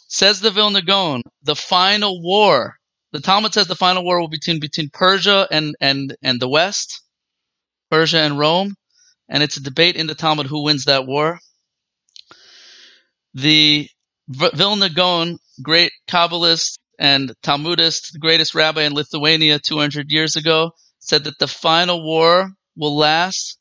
Says 0.07 0.41
the 0.41 0.51
Vilna 0.51 0.81
Gaon, 0.81 1.21
the 1.43 1.55
final 1.55 2.21
war. 2.21 2.75
The 3.11 3.19
Talmud 3.19 3.53
says 3.53 3.67
the 3.67 3.75
final 3.75 4.03
war 4.03 4.19
will 4.19 4.27
be 4.27 4.37
between, 4.37 4.59
between 4.59 4.89
Persia 4.91 5.47
and, 5.51 5.75
and, 5.79 6.15
and 6.21 6.39
the 6.39 6.49
West, 6.49 7.01
Persia 7.89 8.19
and 8.19 8.37
Rome, 8.37 8.75
and 9.29 9.43
it's 9.43 9.57
a 9.57 9.63
debate 9.63 9.95
in 9.95 10.07
the 10.07 10.15
Talmud 10.15 10.47
who 10.47 10.63
wins 10.63 10.85
that 10.85 11.05
war. 11.05 11.39
The 13.35 13.87
Vilna 14.27 14.89
Gaon, 14.89 15.37
great 15.61 15.91
Kabbalist 16.07 16.77
and 16.97 17.33
Talmudist, 17.43 18.13
the 18.13 18.19
greatest 18.19 18.55
rabbi 18.55 18.83
in 18.83 18.93
Lithuania 18.93 19.59
200 19.59 20.09
years 20.09 20.35
ago, 20.35 20.71
said 20.99 21.23
that 21.25 21.39
the 21.39 21.47
final 21.47 22.03
war 22.03 22.49
will 22.75 22.97
last 22.97 23.57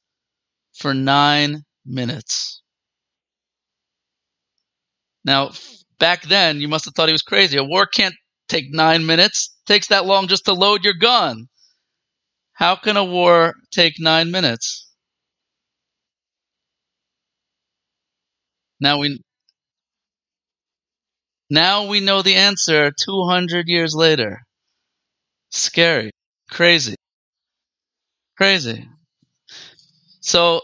for 0.75 0.95
nine 0.95 1.65
minutes. 1.85 2.63
Now, 5.25 5.51
back 5.99 6.23
then, 6.23 6.61
you 6.61 6.69
must 6.69 6.87
have 6.87 6.95
thought 6.95 7.09
he 7.09 7.13
was 7.13 7.23
crazy. 7.23 7.59
A 7.59 7.65
war 7.65 7.87
can't 7.87 8.15
take 8.49 8.73
nine 8.73 9.05
minutes. 9.05 9.57
It 9.63 9.73
takes 9.73 9.89
that 9.89 10.07
long 10.07 10.29
just 10.29 10.47
to 10.47 10.55
load 10.55 10.85
your 10.85 10.95
gun. 10.95 11.49
How 12.53 12.77
can 12.77 12.97
a 12.97 13.05
war 13.05 13.55
take 13.71 13.95
nine 13.99 14.31
minutes? 14.31 14.88
Now 18.81 18.99
we 18.99 19.21
now 21.51 21.85
we 21.85 22.01
know 22.01 22.23
the 22.23 22.37
answer 22.37 22.91
200 22.91 23.69
years 23.69 23.95
later. 23.95 24.45
Scary. 25.51 26.11
Crazy. 26.51 26.95
Crazy. 28.39 28.89
So 30.21 30.63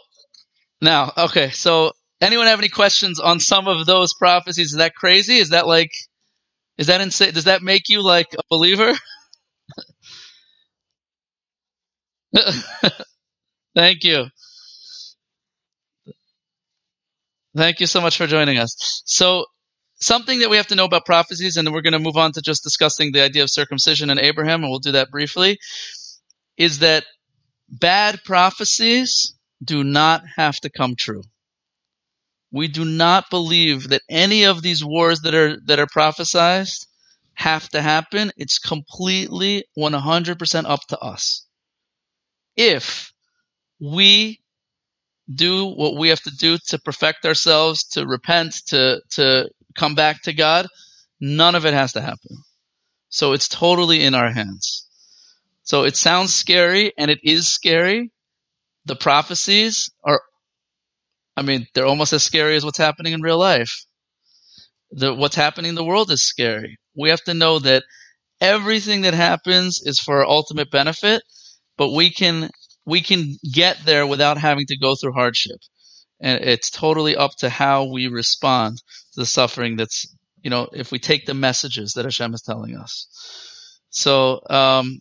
now, 0.80 1.12
okay, 1.16 1.50
so 1.50 1.92
anyone 2.20 2.46
have 2.48 2.58
any 2.60 2.68
questions 2.70 3.20
on 3.20 3.40
some 3.40 3.68
of 3.68 3.86
those 3.86 4.14
prophecies? 4.14 4.72
Is 4.72 4.78
that 4.78 4.94
crazy? 4.94 5.38
Is 5.38 5.50
that 5.50 5.66
like 5.66 5.92
is 6.78 6.88
that 6.88 7.00
insane? 7.02 7.34
Does 7.34 7.44
that 7.44 7.62
make 7.62 7.88
you 7.88 8.02
like 8.02 8.28
a 8.38 8.42
believer? 8.50 8.92
Thank 13.74 14.04
you. 14.04 14.26
Thank 17.56 17.80
you 17.80 17.86
so 17.86 18.00
much 18.00 18.16
for 18.16 18.26
joining 18.26 18.58
us. 18.58 19.02
So, 19.06 19.46
something 20.00 20.40
that 20.40 20.50
we 20.50 20.56
have 20.56 20.66
to 20.68 20.74
know 20.74 20.86
about 20.86 21.06
prophecies, 21.06 21.56
and 21.56 21.72
we're 21.72 21.82
going 21.82 21.92
to 21.92 21.98
move 21.98 22.16
on 22.16 22.32
to 22.32 22.42
just 22.42 22.64
discussing 22.64 23.12
the 23.12 23.22
idea 23.22 23.42
of 23.42 23.50
circumcision 23.50 24.10
and 24.10 24.18
Abraham, 24.18 24.62
and 24.62 24.70
we'll 24.70 24.80
do 24.80 24.92
that 24.92 25.10
briefly, 25.10 25.58
is 26.56 26.80
that 26.80 27.04
bad 27.68 28.20
prophecies 28.24 29.34
do 29.62 29.84
not 29.84 30.22
have 30.36 30.56
to 30.60 30.70
come 30.70 30.96
true. 30.96 31.22
We 32.52 32.68
do 32.68 32.84
not 32.84 33.30
believe 33.30 33.88
that 33.88 34.02
any 34.08 34.44
of 34.44 34.62
these 34.62 34.84
wars 34.84 35.20
that 35.20 35.34
are 35.34 35.56
that 35.66 35.80
are 35.80 35.88
prophesied 35.90 36.68
have 37.34 37.68
to 37.70 37.82
happen. 37.82 38.30
It's 38.36 38.58
completely 38.58 39.64
100% 39.76 40.64
up 40.64 40.80
to 40.88 40.98
us. 40.98 41.46
If 42.56 43.12
we 43.80 44.40
do 45.32 45.66
what 45.66 45.96
we 45.96 46.08
have 46.08 46.20
to 46.22 46.30
do 46.38 46.58
to 46.68 46.78
perfect 46.78 47.24
ourselves, 47.24 47.84
to 47.92 48.06
repent, 48.06 48.54
to 48.68 49.00
to 49.12 49.48
come 49.74 49.94
back 49.94 50.22
to 50.22 50.32
God, 50.32 50.66
none 51.20 51.54
of 51.54 51.66
it 51.66 51.74
has 51.74 51.92
to 51.94 52.00
happen. 52.00 52.38
So 53.08 53.32
it's 53.32 53.48
totally 53.48 54.02
in 54.04 54.14
our 54.14 54.30
hands. 54.30 54.86
So 55.62 55.84
it 55.84 55.96
sounds 55.96 56.34
scary 56.34 56.92
and 56.98 57.10
it 57.10 57.20
is 57.22 57.48
scary. 57.48 58.12
The 58.86 58.96
prophecies 58.96 59.90
are 60.04 60.20
I 61.36 61.42
mean, 61.42 61.66
they're 61.74 61.86
almost 61.86 62.12
as 62.12 62.22
scary 62.22 62.56
as 62.56 62.64
what's 62.64 62.78
happening 62.78 63.12
in 63.12 63.22
real 63.22 63.38
life. 63.38 63.84
The, 64.92 65.14
what's 65.14 65.34
happening 65.34 65.70
in 65.70 65.74
the 65.74 65.84
world 65.84 66.10
is 66.10 66.22
scary. 66.22 66.78
We 66.96 67.10
have 67.10 67.22
to 67.24 67.34
know 67.34 67.58
that 67.60 67.82
everything 68.40 69.02
that 69.02 69.14
happens 69.14 69.82
is 69.84 69.98
for 69.98 70.18
our 70.18 70.26
ultimate 70.26 70.70
benefit, 70.70 71.22
but 71.76 71.90
we 71.90 72.10
can 72.10 72.50
we 72.86 73.00
can 73.00 73.36
get 73.52 73.78
there 73.84 74.06
without 74.06 74.38
having 74.38 74.66
to 74.66 74.78
go 74.78 74.94
through 74.94 75.12
hardship. 75.12 75.58
And 76.20 76.44
it's 76.44 76.70
totally 76.70 77.16
up 77.16 77.32
to 77.38 77.50
how 77.50 77.84
we 77.84 78.08
respond 78.08 78.78
to 78.78 79.20
the 79.20 79.26
suffering 79.26 79.76
that's, 79.76 80.06
you 80.42 80.50
know, 80.50 80.68
if 80.72 80.92
we 80.92 80.98
take 80.98 81.26
the 81.26 81.34
messages 81.34 81.94
that 81.94 82.04
Hashem 82.04 82.34
is 82.34 82.42
telling 82.42 82.76
us. 82.76 83.08
So, 83.90 84.40
um, 84.48 85.00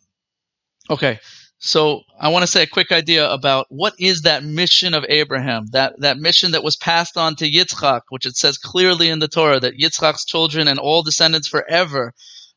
okay. 0.90 1.20
So 1.60 2.02
I 2.20 2.30
want 2.30 2.44
to 2.44 2.52
say 2.52 2.64
a 2.64 2.68
quick 2.68 2.92
idea 2.92 3.30
about 3.30 3.68
what 3.70 3.94
is 3.98 4.24
that 4.24 4.44
mission 4.44 4.94
of 4.94 5.06
Abraham, 5.08 5.66
that, 5.72 5.94
that 6.00 6.18
mission 6.18 6.52
that 6.52 6.64
was 6.64 6.76
passed 6.76 7.16
on 7.16 7.36
to 7.38 7.50
Yitzchak, 7.50 8.02
which 8.10 8.26
it 8.26 8.36
says 8.36 8.58
clearly 8.58 9.10
in 9.10 9.20
the 9.20 9.30
Torah 9.30 9.62
that 9.62 9.78
Yitzchak's 9.80 10.26
children 10.26 10.68
and 10.68 10.78
all 10.78 11.04
descendants 11.04 11.48
forever 11.48 12.14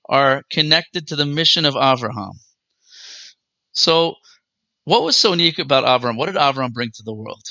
are 0.09 0.43
connected 0.51 1.09
to 1.09 1.17
the 1.17 1.27
mission 1.27 1.65
of 1.65 1.75
Avraham. 1.75 2.33
So 3.73 4.17
what 4.87 5.05
was 5.05 5.17
so 5.19 5.33
unique 5.33 5.61
about 5.61 5.85
Avram? 5.85 6.17
What 6.17 6.27
did 6.27 6.37
Avram 6.37 6.73
bring 6.73 6.91
to 6.95 7.03
the 7.05 7.15
world? 7.15 7.43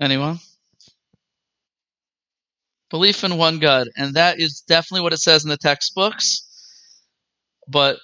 Anyone? 0.00 0.40
belief 2.92 3.24
in 3.24 3.38
one 3.38 3.58
God, 3.58 3.88
and 3.96 4.14
that 4.14 4.38
is 4.38 4.60
definitely 4.68 5.00
what 5.00 5.14
it 5.14 5.18
says 5.18 5.44
in 5.44 5.50
the 5.50 5.56
textbooks, 5.56 6.46
but 7.66 7.98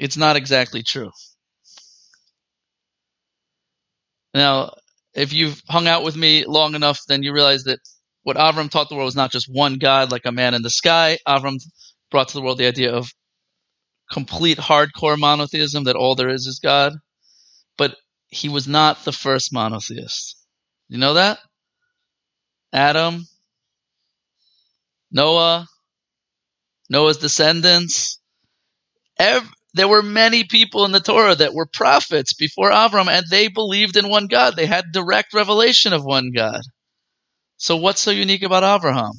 it's 0.00 0.16
not 0.16 0.34
exactly 0.36 0.82
true. 0.82 1.12
Now, 4.34 4.74
if 5.14 5.32
you've 5.32 5.62
hung 5.68 5.86
out 5.86 6.02
with 6.02 6.16
me 6.16 6.44
long 6.44 6.74
enough, 6.74 7.00
then 7.08 7.22
you 7.22 7.32
realize 7.32 7.64
that 7.64 7.78
what 8.26 8.36
Avram 8.36 8.68
taught 8.68 8.88
the 8.88 8.96
world 8.96 9.06
was 9.06 9.14
not 9.14 9.30
just 9.30 9.46
one 9.48 9.74
God 9.74 10.10
like 10.10 10.26
a 10.26 10.32
man 10.32 10.54
in 10.54 10.62
the 10.62 10.68
sky. 10.68 11.16
Avram 11.28 11.58
brought 12.10 12.26
to 12.26 12.34
the 12.34 12.42
world 12.42 12.58
the 12.58 12.66
idea 12.66 12.92
of 12.92 13.08
complete 14.10 14.58
hardcore 14.58 15.16
monotheism, 15.16 15.84
that 15.84 15.94
all 15.94 16.16
there 16.16 16.30
is 16.30 16.44
is 16.48 16.58
God. 16.58 16.94
But 17.78 17.94
he 18.26 18.48
was 18.48 18.66
not 18.66 19.04
the 19.04 19.12
first 19.12 19.52
monotheist. 19.52 20.44
You 20.88 20.98
know 20.98 21.14
that? 21.14 21.38
Adam, 22.72 23.28
Noah, 25.12 25.68
Noah's 26.90 27.18
descendants. 27.18 28.20
There 29.18 29.86
were 29.86 30.02
many 30.02 30.42
people 30.42 30.84
in 30.84 30.90
the 30.90 30.98
Torah 30.98 31.36
that 31.36 31.54
were 31.54 31.66
prophets 31.72 32.34
before 32.34 32.72
Avram, 32.72 33.06
and 33.06 33.24
they 33.30 33.46
believed 33.46 33.96
in 33.96 34.08
one 34.08 34.26
God. 34.26 34.56
They 34.56 34.66
had 34.66 34.86
direct 34.90 35.32
revelation 35.32 35.92
of 35.92 36.04
one 36.04 36.32
God. 36.34 36.62
So, 37.56 37.76
what's 37.76 38.00
so 38.00 38.10
unique 38.10 38.42
about 38.42 38.64
Abraham? 38.64 39.12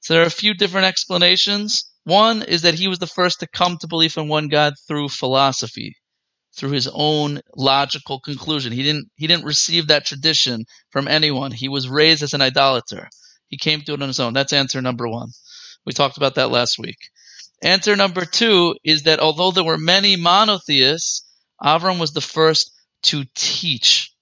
So, 0.00 0.14
there 0.14 0.22
are 0.22 0.26
a 0.26 0.30
few 0.30 0.54
different 0.54 0.86
explanations. 0.86 1.90
One 2.04 2.42
is 2.42 2.62
that 2.62 2.74
he 2.74 2.88
was 2.88 2.98
the 2.98 3.06
first 3.06 3.40
to 3.40 3.46
come 3.46 3.76
to 3.78 3.88
belief 3.88 4.16
in 4.16 4.28
one 4.28 4.48
God 4.48 4.74
through 4.86 5.08
philosophy, 5.08 5.96
through 6.56 6.70
his 6.70 6.88
own 6.92 7.40
logical 7.56 8.20
conclusion. 8.20 8.72
He 8.72 8.82
didn't 8.82 9.10
he 9.16 9.26
didn't 9.26 9.44
receive 9.44 9.88
that 9.88 10.06
tradition 10.06 10.64
from 10.90 11.08
anyone. 11.08 11.52
He 11.52 11.68
was 11.68 11.88
raised 11.88 12.22
as 12.22 12.34
an 12.34 12.42
idolater. 12.42 13.08
He 13.48 13.56
came 13.56 13.82
to 13.82 13.94
it 13.94 14.02
on 14.02 14.08
his 14.08 14.20
own. 14.20 14.34
That's 14.34 14.52
answer 14.52 14.80
number 14.82 15.08
one. 15.08 15.28
We 15.86 15.92
talked 15.92 16.18
about 16.18 16.34
that 16.34 16.50
last 16.50 16.78
week. 16.78 16.98
Answer 17.62 17.96
number 17.96 18.24
two 18.24 18.76
is 18.84 19.04
that 19.04 19.20
although 19.20 19.50
there 19.50 19.64
were 19.64 19.78
many 19.78 20.16
monotheists, 20.16 21.26
Avram 21.60 21.98
was 21.98 22.12
the 22.12 22.20
first 22.20 22.70
to 23.04 23.24
teach 23.34 24.12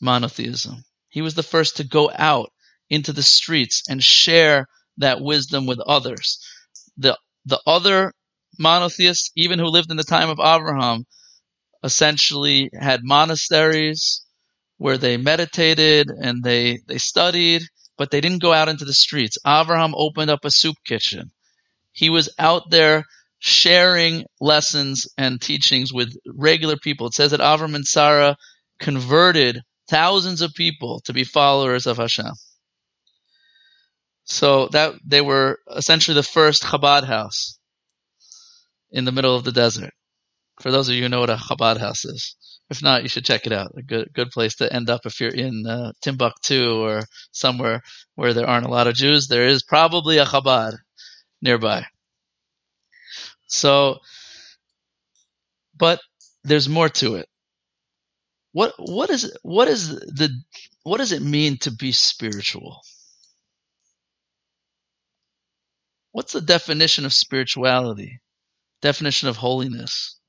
monotheism. 0.00 0.84
He 1.08 1.22
was 1.22 1.34
the 1.34 1.42
first 1.42 1.78
to 1.78 1.84
go 1.84 2.10
out 2.14 2.50
into 2.90 3.12
the 3.12 3.22
streets 3.22 3.84
and 3.88 4.02
share 4.02 4.66
that 4.98 5.20
wisdom 5.22 5.66
with 5.66 5.80
others. 5.80 6.44
The 6.98 7.16
the 7.46 7.60
other 7.66 8.12
monotheists, 8.58 9.30
even 9.36 9.58
who 9.58 9.66
lived 9.66 9.90
in 9.90 9.96
the 9.96 10.04
time 10.04 10.28
of 10.28 10.40
Abraham, 10.40 11.04
essentially 11.82 12.70
had 12.78 13.00
monasteries 13.02 14.22
where 14.78 14.98
they 14.98 15.16
meditated 15.16 16.08
and 16.08 16.42
they, 16.42 16.78
they 16.86 16.98
studied 16.98 17.62
but 18.00 18.10
they 18.10 18.22
didn't 18.22 18.40
go 18.40 18.50
out 18.54 18.70
into 18.70 18.86
the 18.86 18.94
streets. 18.94 19.36
Abraham 19.46 19.94
opened 19.94 20.30
up 20.30 20.46
a 20.46 20.50
soup 20.50 20.76
kitchen. 20.86 21.30
He 21.92 22.08
was 22.08 22.30
out 22.38 22.70
there 22.70 23.04
sharing 23.40 24.24
lessons 24.40 25.06
and 25.18 25.38
teachings 25.38 25.92
with 25.92 26.16
regular 26.26 26.76
people. 26.78 27.08
It 27.08 27.14
says 27.14 27.32
that 27.32 27.40
Avram 27.40 27.74
and 27.74 27.86
Sarah 27.86 28.36
converted 28.78 29.60
thousands 29.90 30.40
of 30.40 30.54
people 30.54 31.02
to 31.04 31.12
be 31.12 31.24
followers 31.24 31.86
of 31.86 31.98
Hashem. 31.98 32.32
So 34.30 34.68
that 34.68 34.94
they 35.04 35.20
were 35.20 35.58
essentially 35.76 36.14
the 36.14 36.22
first 36.22 36.62
Chabad 36.62 37.04
house 37.04 37.58
in 38.92 39.04
the 39.04 39.12
middle 39.12 39.34
of 39.34 39.42
the 39.44 39.52
desert. 39.52 39.92
For 40.60 40.70
those 40.70 40.88
of 40.88 40.94
you 40.94 41.02
who 41.02 41.08
know 41.08 41.20
what 41.20 41.30
a 41.30 41.36
Chabad 41.36 41.78
house 41.78 42.04
is, 42.04 42.36
if 42.70 42.80
not, 42.80 43.02
you 43.02 43.08
should 43.08 43.24
check 43.24 43.46
it 43.46 43.52
out. 43.52 43.72
A 43.76 43.82
good 43.82 44.10
good 44.14 44.30
place 44.30 44.54
to 44.56 44.72
end 44.72 44.88
up 44.88 45.04
if 45.04 45.20
you're 45.20 45.34
in 45.34 45.66
uh, 45.66 45.92
Timbuktu 46.00 46.80
or 46.80 47.02
somewhere 47.32 47.82
where 48.14 48.32
there 48.32 48.46
aren't 48.46 48.66
a 48.66 48.70
lot 48.70 48.86
of 48.86 48.94
Jews. 48.94 49.26
There 49.26 49.48
is 49.48 49.64
probably 49.64 50.18
a 50.18 50.24
Chabad 50.26 50.76
nearby. 51.42 51.86
So, 53.48 53.98
but 55.76 56.00
there's 56.44 56.68
more 56.68 56.88
to 56.88 57.16
it. 57.16 57.26
What 58.52 58.74
what 58.78 59.10
is 59.10 59.36
what 59.42 59.66
is 59.66 59.88
the 59.88 60.30
what 60.84 60.98
does 60.98 61.12
it 61.12 61.22
mean 61.22 61.58
to 61.58 61.72
be 61.72 61.90
spiritual? 61.92 62.80
What's 66.20 66.34
the 66.34 66.42
definition 66.42 67.06
of 67.06 67.14
spirituality? 67.14 68.20
Definition 68.82 69.30
of 69.30 69.38
holiness? 69.38 70.20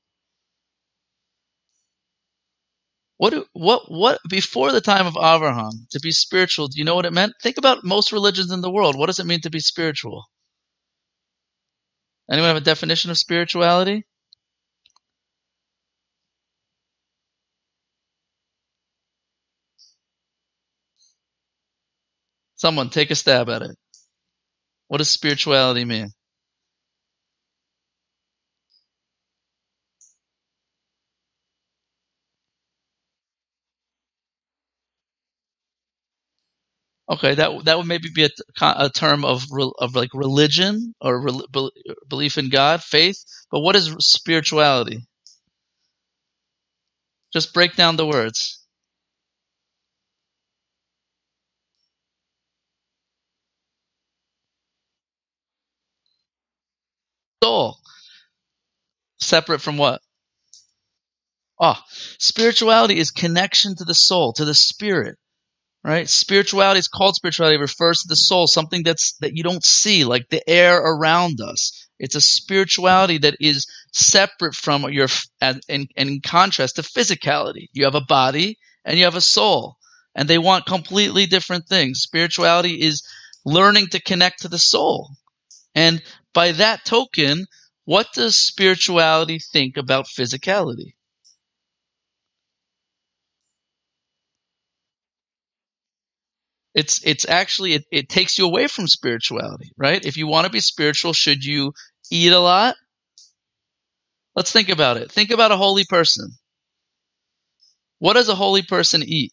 What 3.18 3.46
what 3.52 3.92
what 3.92 4.18
before 4.26 4.72
the 4.72 4.80
time 4.80 5.06
of 5.06 5.18
Abraham 5.18 5.86
to 5.90 6.00
be 6.00 6.10
spiritual? 6.10 6.68
Do 6.68 6.78
you 6.78 6.86
know 6.86 6.94
what 6.94 7.04
it 7.04 7.12
meant? 7.12 7.34
Think 7.42 7.58
about 7.58 7.84
most 7.84 8.10
religions 8.10 8.50
in 8.50 8.62
the 8.62 8.70
world. 8.70 8.96
What 8.98 9.08
does 9.08 9.18
it 9.18 9.26
mean 9.26 9.42
to 9.42 9.50
be 9.50 9.60
spiritual? 9.60 10.24
Anyone 12.30 12.48
have 12.48 12.56
a 12.56 12.62
definition 12.62 13.10
of 13.10 13.18
spirituality? 13.18 14.06
Someone 22.54 22.88
take 22.88 23.10
a 23.10 23.14
stab 23.14 23.50
at 23.50 23.60
it. 23.60 23.76
What 24.92 24.98
does 24.98 25.08
spirituality 25.08 25.86
mean? 25.86 26.10
Okay, 37.08 37.34
that 37.36 37.64
that 37.64 37.78
would 37.78 37.86
maybe 37.86 38.10
be 38.14 38.24
a, 38.24 38.30
a 38.60 38.90
term 38.90 39.24
of 39.24 39.46
of 39.78 39.94
like 39.94 40.10
religion 40.12 40.94
or 41.00 41.22
re, 41.22 41.70
belief 42.06 42.36
in 42.36 42.50
God, 42.50 42.82
faith. 42.82 43.16
But 43.50 43.60
what 43.60 43.76
is 43.76 43.96
spirituality? 44.00 45.06
Just 47.32 47.54
break 47.54 47.76
down 47.76 47.96
the 47.96 48.06
words. 48.06 48.62
Soul. 57.44 57.78
Separate 59.32 59.60
from 59.62 59.78
what? 59.78 60.02
Oh, 61.58 61.78
spirituality 62.18 62.98
is 62.98 63.10
connection 63.10 63.74
to 63.76 63.84
the 63.84 63.94
soul, 63.94 64.34
to 64.34 64.44
the 64.44 64.54
spirit 64.54 65.16
right? 65.84 66.08
Spirituality 66.08 66.78
is 66.78 66.88
called 66.88 67.16
spirituality. 67.16 67.56
It 67.56 67.60
refers 67.60 68.02
to 68.02 68.08
the 68.08 68.16
soul, 68.16 68.46
something 68.46 68.82
that's 68.82 69.14
that 69.20 69.36
you 69.36 69.42
don't 69.42 69.64
see, 69.64 70.04
like 70.04 70.28
the 70.28 70.48
air 70.48 70.78
around 70.78 71.40
us. 71.40 71.88
It's 71.98 72.14
a 72.14 72.20
spirituality 72.20 73.18
that 73.18 73.36
is 73.40 73.66
separate 73.92 74.54
from 74.54 74.90
your, 74.90 75.08
and 75.40 75.60
in, 75.68 75.88
in 75.96 76.20
contrast 76.20 76.76
to 76.76 76.82
physicality. 76.82 77.66
You 77.72 77.84
have 77.84 77.94
a 77.94 78.00
body 78.00 78.58
and 78.84 78.98
you 78.98 79.04
have 79.04 79.16
a 79.16 79.20
soul, 79.20 79.76
and 80.14 80.28
they 80.28 80.38
want 80.38 80.66
completely 80.66 81.26
different 81.26 81.66
things. 81.68 82.00
Spirituality 82.00 82.80
is 82.80 83.02
learning 83.44 83.88
to 83.88 84.02
connect 84.02 84.42
to 84.42 84.48
the 84.48 84.58
soul, 84.58 85.10
and 85.74 86.02
by 86.34 86.52
that 86.52 86.84
token, 86.84 87.46
what 87.92 88.10
does 88.14 88.38
spirituality 88.38 89.38
think 89.38 89.76
about 89.76 90.06
physicality? 90.06 90.94
it's 96.74 97.04
it's 97.04 97.28
actually 97.28 97.74
it, 97.74 97.84
it 97.92 98.08
takes 98.08 98.38
you 98.38 98.46
away 98.46 98.66
from 98.66 98.88
spirituality 98.88 99.70
right? 99.76 100.06
If 100.06 100.16
you 100.16 100.26
want 100.26 100.46
to 100.46 100.50
be 100.50 100.60
spiritual 100.60 101.12
should 101.12 101.44
you 101.44 101.74
eat 102.10 102.32
a 102.32 102.38
lot? 102.38 102.76
Let's 104.34 104.52
think 104.52 104.70
about 104.70 104.96
it. 104.96 105.12
Think 105.12 105.30
about 105.30 105.52
a 105.52 105.58
holy 105.58 105.84
person. 105.84 106.30
What 107.98 108.14
does 108.14 108.30
a 108.30 108.34
holy 108.34 108.62
person 108.62 109.02
eat 109.02 109.32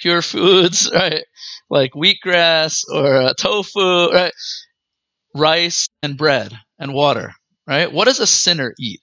pure 0.00 0.22
foods 0.22 0.90
right 0.94 1.24
like 1.70 1.92
wheatgrass 1.92 2.84
or 2.92 3.16
uh, 3.22 3.32
tofu 3.34 4.10
right 4.12 4.32
rice 5.34 5.88
and 6.02 6.18
bread 6.18 6.52
and 6.78 6.92
water, 6.92 7.32
right? 7.66 7.90
What 7.90 8.04
does 8.04 8.20
a 8.20 8.26
sinner 8.26 8.74
eat? 8.78 9.00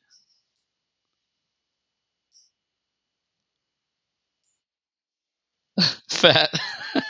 Fat. 6.09 6.49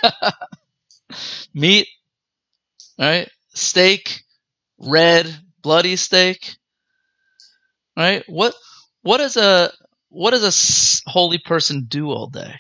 Meat, 1.54 1.88
right? 3.00 3.30
Steak, 3.54 4.24
red, 4.80 5.28
bloody 5.63 5.95
steak, 5.98 6.58
right? 7.98 8.24
What 8.28 8.54
what 9.02 9.17
does 9.17 9.38
a 9.38 9.71
what 10.10 10.32
does 10.32 10.43
a 11.08 11.10
holy 11.10 11.39
person 11.39 11.86
do 11.88 12.10
all 12.10 12.28
day? 12.28 12.56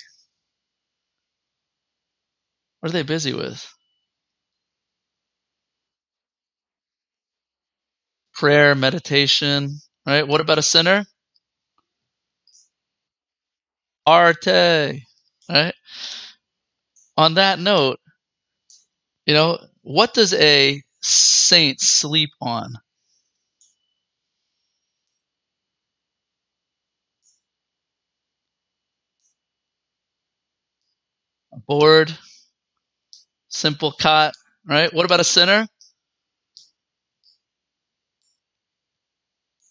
What 2.85 2.91
are 2.91 2.93
they 2.99 3.03
busy 3.03 3.33
with? 3.33 3.67
prayer, 8.35 8.75
meditation, 8.75 9.79
right? 10.05 10.27
What 10.27 10.41
about 10.41 10.59
a 10.59 10.63
sinner? 10.63 11.05
Arte, 14.05 15.03
right? 15.49 15.73
On 17.17 17.35
that 17.35 17.59
note, 17.59 17.99
you 19.25 19.33
know, 19.33 19.59
what 19.81 20.13
does 20.13 20.33
a 20.33 20.81
saint 21.01 21.81
sleep 21.81 22.29
on? 22.41 22.75
A 31.53 31.59
board, 31.67 32.17
simple 33.55 33.91
cot, 33.91 34.33
right? 34.67 34.93
What 34.93 35.05
about 35.05 35.19
a 35.19 35.23
sinner? 35.23 35.67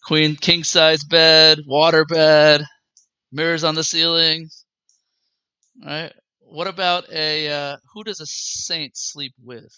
queen 0.05 0.37
king 0.37 0.65
size 0.65 1.03
bed, 1.05 1.61
water 1.67 2.05
bed, 2.05 2.65
mirrors 3.33 3.65
on 3.65 3.75
the 3.75 3.85
ceiling. 3.85 4.49
Right? 5.85 6.13
What 6.41 6.67
about 6.69 7.11
a 7.11 7.49
uh, 7.49 7.77
who 7.93 8.05
does 8.05 8.21
a 8.21 8.27
saint 8.27 8.97
sleep 8.97 9.35
with? 9.43 9.75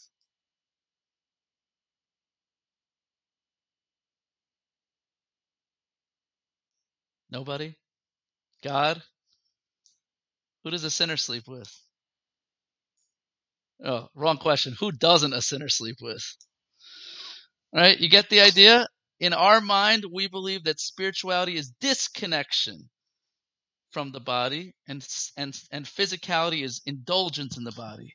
Nobody? 7.30 7.74
God? 8.62 9.02
Who 10.64 10.70
does 10.70 10.84
a 10.84 10.90
sinner 10.90 11.16
sleep 11.16 11.44
with? 11.46 11.72
Oh, 13.84 14.08
wrong 14.14 14.38
question. 14.38 14.74
Who 14.80 14.92
doesn't 14.92 15.32
a 15.32 15.42
sinner 15.42 15.68
sleep 15.68 15.96
with? 16.00 16.24
All 17.74 17.80
right, 17.80 17.98
you 17.98 18.08
get 18.08 18.30
the 18.30 18.40
idea? 18.40 18.86
in 19.18 19.32
our 19.32 19.60
mind, 19.60 20.04
we 20.12 20.28
believe 20.28 20.64
that 20.64 20.80
spirituality 20.80 21.56
is 21.56 21.72
disconnection 21.80 22.88
from 23.90 24.12
the 24.12 24.20
body, 24.20 24.74
and 24.86 25.06
and 25.36 25.58
and 25.70 25.86
physicality 25.86 26.62
is 26.62 26.82
indulgence 26.84 27.56
in 27.56 27.64
the 27.64 27.72
body, 27.72 28.14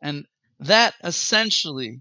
and 0.00 0.24
that 0.60 0.94
essentially 1.02 2.00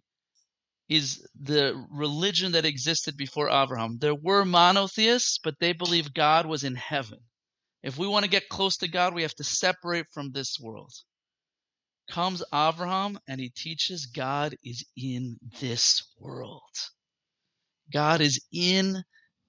is 0.88 1.28
the 1.42 1.74
religion 1.90 2.52
that 2.52 2.66
existed 2.66 3.18
before 3.18 3.50
Abraham. 3.50 3.98
There 4.00 4.14
were 4.14 4.46
monotheists, 4.46 5.40
but 5.44 5.56
they 5.60 5.74
believed 5.74 6.14
God 6.14 6.46
was 6.46 6.64
in 6.64 6.76
heaven. 6.76 7.20
If 7.82 7.98
we 7.98 8.08
want 8.08 8.24
to 8.24 8.30
get 8.30 8.50
close 8.50 8.78
to 8.78 8.88
God, 8.88 9.16
we 9.16 9.24
have 9.24 9.34
to 9.36 9.44
separate 9.44 10.06
from 10.14 10.32
this 10.32 10.58
world. 10.62 10.92
Comes 12.10 12.44
Abraham 12.54 13.20
and 13.28 13.40
he 13.40 13.50
teaches 13.50 14.06
God 14.06 14.56
is 14.64 14.86
in 14.96 15.38
this 15.60 16.04
world. 16.20 16.62
God 17.92 18.22
is 18.22 18.40
in 18.52 19.04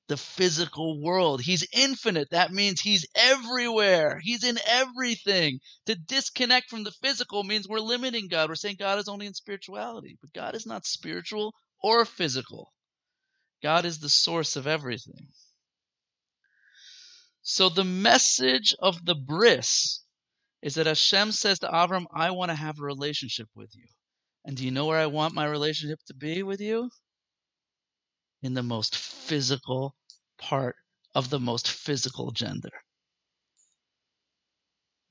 the 0.08 0.16
physical 0.16 1.02
world. 1.02 1.40
He's 1.40 1.66
infinite. 1.72 2.30
That 2.30 2.52
means 2.52 2.80
he's 2.80 3.06
everywhere. 3.14 4.20
He's 4.22 4.44
in 4.44 4.58
everything. 4.66 5.60
To 5.86 5.96
disconnect 5.96 6.70
from 6.70 6.84
the 6.84 6.92
physical 7.02 7.42
means 7.42 7.68
we're 7.68 7.80
limiting 7.80 8.28
God. 8.28 8.48
We're 8.48 8.54
saying 8.54 8.76
God 8.78 8.98
is 8.98 9.08
only 9.08 9.26
in 9.26 9.34
spirituality, 9.34 10.16
but 10.20 10.32
God 10.32 10.54
is 10.54 10.66
not 10.66 10.86
spiritual 10.86 11.54
or 11.82 12.04
physical. 12.04 12.72
God 13.62 13.84
is 13.84 13.98
the 13.98 14.08
source 14.08 14.56
of 14.56 14.66
everything. 14.66 15.28
So 17.42 17.68
the 17.68 17.84
message 17.84 18.74
of 18.78 19.04
the 19.04 19.14
bris 19.14 20.04
is 20.62 20.74
that 20.74 20.86
Hashem 20.86 21.32
says 21.32 21.60
to 21.60 21.68
Avram, 21.68 22.06
I 22.12 22.30
want 22.30 22.50
to 22.50 22.56
have 22.56 22.78
a 22.78 22.84
relationship 22.84 23.48
with 23.54 23.70
you. 23.74 23.84
And 24.44 24.56
do 24.56 24.64
you 24.64 24.70
know 24.70 24.86
where 24.86 24.98
I 24.98 25.06
want 25.06 25.34
my 25.34 25.46
relationship 25.46 25.98
to 26.06 26.14
be 26.14 26.42
with 26.42 26.60
you? 26.60 26.90
In 28.42 28.54
the 28.54 28.62
most 28.62 28.96
physical 28.96 29.94
part 30.38 30.76
of 31.14 31.30
the 31.30 31.40
most 31.40 31.68
physical 31.68 32.30
gender. 32.30 32.70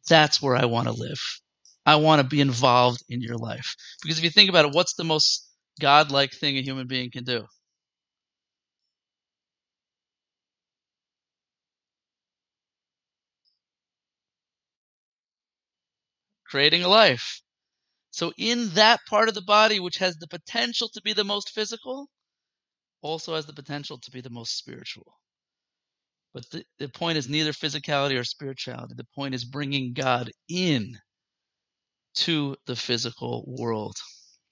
That's 0.07 0.41
where 0.41 0.55
I 0.55 0.65
want 0.65 0.87
to 0.87 0.93
live. 0.93 1.19
I 1.85 1.95
want 1.97 2.21
to 2.21 2.27
be 2.27 2.41
involved 2.41 3.03
in 3.09 3.21
your 3.21 3.37
life. 3.37 3.75
Because 4.01 4.17
if 4.17 4.23
you 4.23 4.29
think 4.29 4.49
about 4.49 4.65
it, 4.65 4.73
what's 4.73 4.93
the 4.93 5.03
most 5.03 5.49
godlike 5.79 6.31
thing 6.33 6.57
a 6.57 6.61
human 6.61 6.87
being 6.87 7.11
can 7.11 7.23
do? 7.23 7.45
Creating 16.45 16.83
a 16.83 16.87
life. 16.87 17.41
So, 18.11 18.33
in 18.37 18.69
that 18.75 19.01
part 19.09 19.29
of 19.29 19.35
the 19.35 19.41
body 19.41 19.79
which 19.79 19.97
has 19.97 20.15
the 20.17 20.27
potential 20.27 20.89
to 20.93 21.01
be 21.01 21.13
the 21.13 21.23
most 21.23 21.49
physical, 21.49 22.07
also 23.01 23.35
has 23.35 23.45
the 23.45 23.53
potential 23.53 23.99
to 23.99 24.11
be 24.11 24.21
the 24.21 24.29
most 24.29 24.57
spiritual. 24.57 25.19
But 26.33 26.49
the, 26.51 26.65
the 26.79 26.89
point 26.89 27.17
is 27.17 27.29
neither 27.29 27.53
physicality 27.53 28.19
or 28.19 28.23
spirituality. 28.23 28.95
The 28.95 29.07
point 29.15 29.35
is 29.35 29.45
bringing 29.45 29.93
God 29.93 30.31
in 30.49 30.97
to 32.15 32.55
the 32.65 32.75
physical 32.75 33.45
world. 33.47 33.95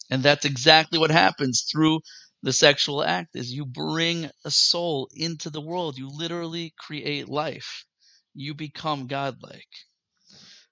And 0.10 0.24
that's 0.24 0.46
exactly 0.46 1.00
what 1.00 1.12
happens 1.12 1.66
through 1.72 2.02
the 2.44 2.54
sexual 2.54 3.04
act 3.04 3.36
is 3.36 3.54
you 3.54 3.66
bring 3.66 4.30
a 4.46 4.52
soul 4.52 5.10
into 5.14 5.50
the 5.50 5.62
world. 5.62 5.98
You 5.98 6.10
literally 6.10 6.74
create 6.78 7.30
life. 7.30 7.86
You 8.34 8.54
become 8.54 9.08
godlike. 9.08 9.68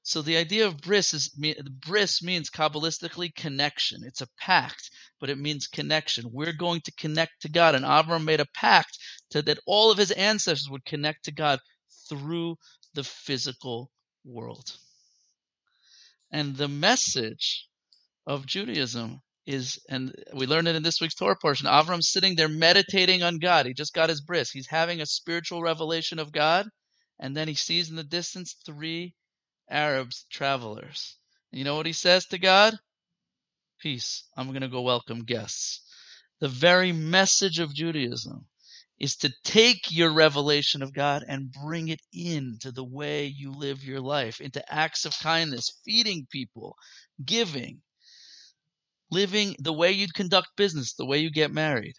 So 0.04 0.24
the 0.24 0.38
idea 0.38 0.66
of 0.66 0.82
bris 0.82 1.14
is 1.14 1.30
bris 1.30 2.24
means 2.24 2.50
kabbalistically 2.50 3.36
connection. 3.36 4.00
It's 4.04 4.22
a 4.22 4.28
pact, 4.40 4.90
but 5.20 5.30
it 5.30 5.38
means 5.38 5.68
connection. 5.68 6.32
We're 6.32 6.54
going 6.54 6.82
to 6.82 6.92
connect 6.94 7.42
to 7.42 7.50
God, 7.50 7.76
and 7.76 7.86
Avram 7.86 8.24
made 8.24 8.40
a 8.40 8.48
pact 8.56 8.98
to, 9.30 9.44
that 9.44 9.60
all 9.68 9.92
of 9.92 10.00
his 10.00 10.12
ancestors 10.12 10.70
would 10.72 10.86
connect 10.86 11.26
to 11.26 11.32
God 11.32 11.60
through 12.10 12.58
the 12.96 13.04
physical 13.04 13.92
world. 14.26 14.76
And 16.32 16.56
the 16.56 16.68
message 16.68 17.68
of 18.26 18.48
Judaism 18.48 19.22
is, 19.46 19.80
and 19.88 20.16
we 20.34 20.48
learned 20.48 20.68
it 20.68 20.76
in 20.76 20.84
this 20.84 21.00
week's 21.00 21.16
Torah 21.16 21.38
portion. 21.40 21.68
Avram's 21.68 22.12
sitting 22.12 22.36
there 22.36 22.48
meditating 22.48 23.22
on 23.22 23.38
God. 23.38 23.68
He 23.68 23.74
just 23.74 23.94
got 23.94 24.10
his 24.10 24.22
bris. 24.22 24.50
He's 24.50 24.68
having 24.68 25.00
a 25.00 25.06
spiritual 25.06 25.62
revelation 25.62 26.18
of 26.18 26.32
God, 26.32 26.68
and 27.20 27.38
then 27.38 27.48
he 27.48 27.54
sees 27.54 27.92
in 27.92 27.96
the 27.96 28.04
distance 28.04 28.56
three 28.66 29.14
Arabs, 29.70 30.26
travelers. 30.30 31.18
You 31.52 31.64
know 31.64 31.76
what 31.76 31.86
he 31.86 31.94
says 31.94 32.26
to 32.28 32.38
God? 32.38 32.78
Peace. 33.80 34.24
I'm 34.38 34.50
going 34.50 34.62
to 34.62 34.68
go 34.68 34.82
welcome 34.82 35.24
guests. 35.24 35.82
The 36.40 36.48
very 36.48 36.92
message 36.92 37.60
of 37.60 37.74
Judaism 37.74 38.46
is 39.00 39.16
to 39.18 39.34
take 39.44 39.92
your 39.92 40.14
revelation 40.14 40.84
of 40.84 40.94
God 40.94 41.24
and 41.28 41.52
bring 41.52 41.88
it 41.88 42.02
into 42.14 42.72
the 42.72 42.84
way 42.84 43.26
you 43.26 43.52
live 43.52 43.84
your 43.84 44.00
life, 44.00 44.40
into 44.40 44.64
acts 44.72 45.06
of 45.06 45.18
kindness, 45.20 45.72
feeding 45.84 46.28
people, 46.32 46.76
giving, 47.24 47.82
living 49.10 49.56
the 49.60 49.74
way 49.74 49.92
you'd 49.92 50.14
conduct 50.14 50.50
business, 50.56 50.94
the 50.94 51.06
way 51.06 51.18
you 51.18 51.32
get 51.32 51.52
married, 51.52 51.96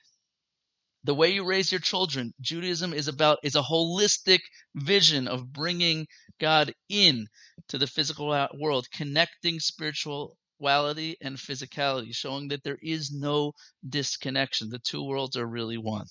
the 1.03 1.15
way 1.15 1.33
you 1.33 1.45
raise 1.45 1.73
your 1.73 1.81
children. 1.81 2.33
Judaism 2.41 2.93
is 2.93 3.09
about 3.09 3.39
is 3.43 3.57
a 3.57 3.63
holistic 3.63 4.41
vision 4.77 5.27
of 5.27 5.53
bringing 5.53 6.07
God 6.41 6.73
in 6.89 7.27
to 7.73 7.79
the 7.79 7.87
physical 7.87 8.29
world, 8.61 8.87
connecting 8.93 9.59
spirituality 9.59 11.17
and 11.23 11.39
physicality, 11.39 12.15
showing 12.15 12.49
that 12.49 12.63
there 12.63 12.77
is 12.83 13.11
no 13.11 13.53
disconnection. 13.89 14.69
The 14.69 14.79
two 14.79 15.03
worlds 15.03 15.39
are 15.39 15.47
really 15.47 15.79
one. 15.79 16.05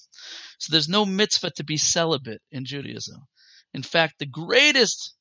So 0.58 0.72
there's 0.72 0.90
no 0.90 1.06
mitzvah 1.06 1.52
to 1.58 1.64
be 1.64 1.78
celibate 1.78 2.42
in 2.52 2.66
Judaism. 2.66 3.22
In 3.76 3.84
fact, 3.84 4.16
the 4.18 4.26
greatest 4.26 5.14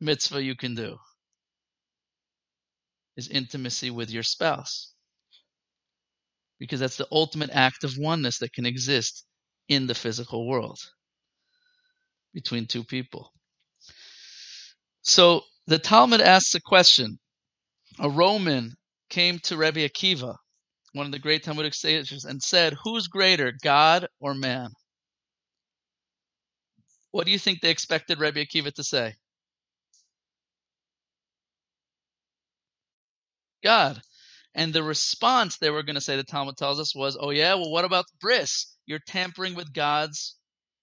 mitzvah 0.00 0.42
you 0.42 0.56
can 0.56 0.74
do 0.74 0.96
is 3.18 3.28
intimacy 3.28 3.90
with 3.90 4.10
your 4.10 4.22
spouse. 4.22 4.94
Because 6.58 6.80
that's 6.80 6.96
the 6.96 7.08
ultimate 7.12 7.50
act 7.52 7.84
of 7.84 7.98
oneness 7.98 8.38
that 8.38 8.54
can 8.54 8.64
exist 8.64 9.26
in 9.68 9.86
the 9.86 9.94
physical 9.94 10.48
world 10.48 10.78
between 12.32 12.64
two 12.64 12.82
people. 12.82 13.30
So 15.02 15.42
the 15.66 15.78
Talmud 15.78 16.20
asks 16.20 16.54
a 16.54 16.60
question. 16.60 17.18
A 17.98 18.08
Roman 18.08 18.74
came 19.10 19.38
to 19.40 19.56
Rabbi 19.56 19.86
Akiva, 19.86 20.36
one 20.92 21.06
of 21.06 21.12
the 21.12 21.18
great 21.18 21.44
Talmudic 21.44 21.74
sages, 21.74 22.24
and 22.24 22.42
said, 22.42 22.74
Who's 22.84 23.06
greater, 23.06 23.52
God 23.62 24.08
or 24.20 24.34
man? 24.34 24.70
What 27.10 27.26
do 27.26 27.32
you 27.32 27.38
think 27.38 27.60
they 27.60 27.70
expected 27.70 28.20
Rabbi 28.20 28.44
Akiva 28.44 28.72
to 28.74 28.84
say? 28.84 29.14
God. 33.62 34.00
And 34.54 34.72
the 34.72 34.82
response 34.82 35.56
they 35.56 35.70
were 35.70 35.82
going 35.82 35.94
to 35.94 36.00
say, 36.00 36.16
the 36.16 36.24
Talmud 36.24 36.56
tells 36.56 36.80
us, 36.80 36.94
was, 36.94 37.16
Oh, 37.18 37.30
yeah, 37.30 37.54
well, 37.54 37.70
what 37.70 37.84
about 37.84 38.06
bris? 38.20 38.76
You're 38.86 39.00
tampering 39.06 39.54
with 39.54 39.72
God's 39.72 40.36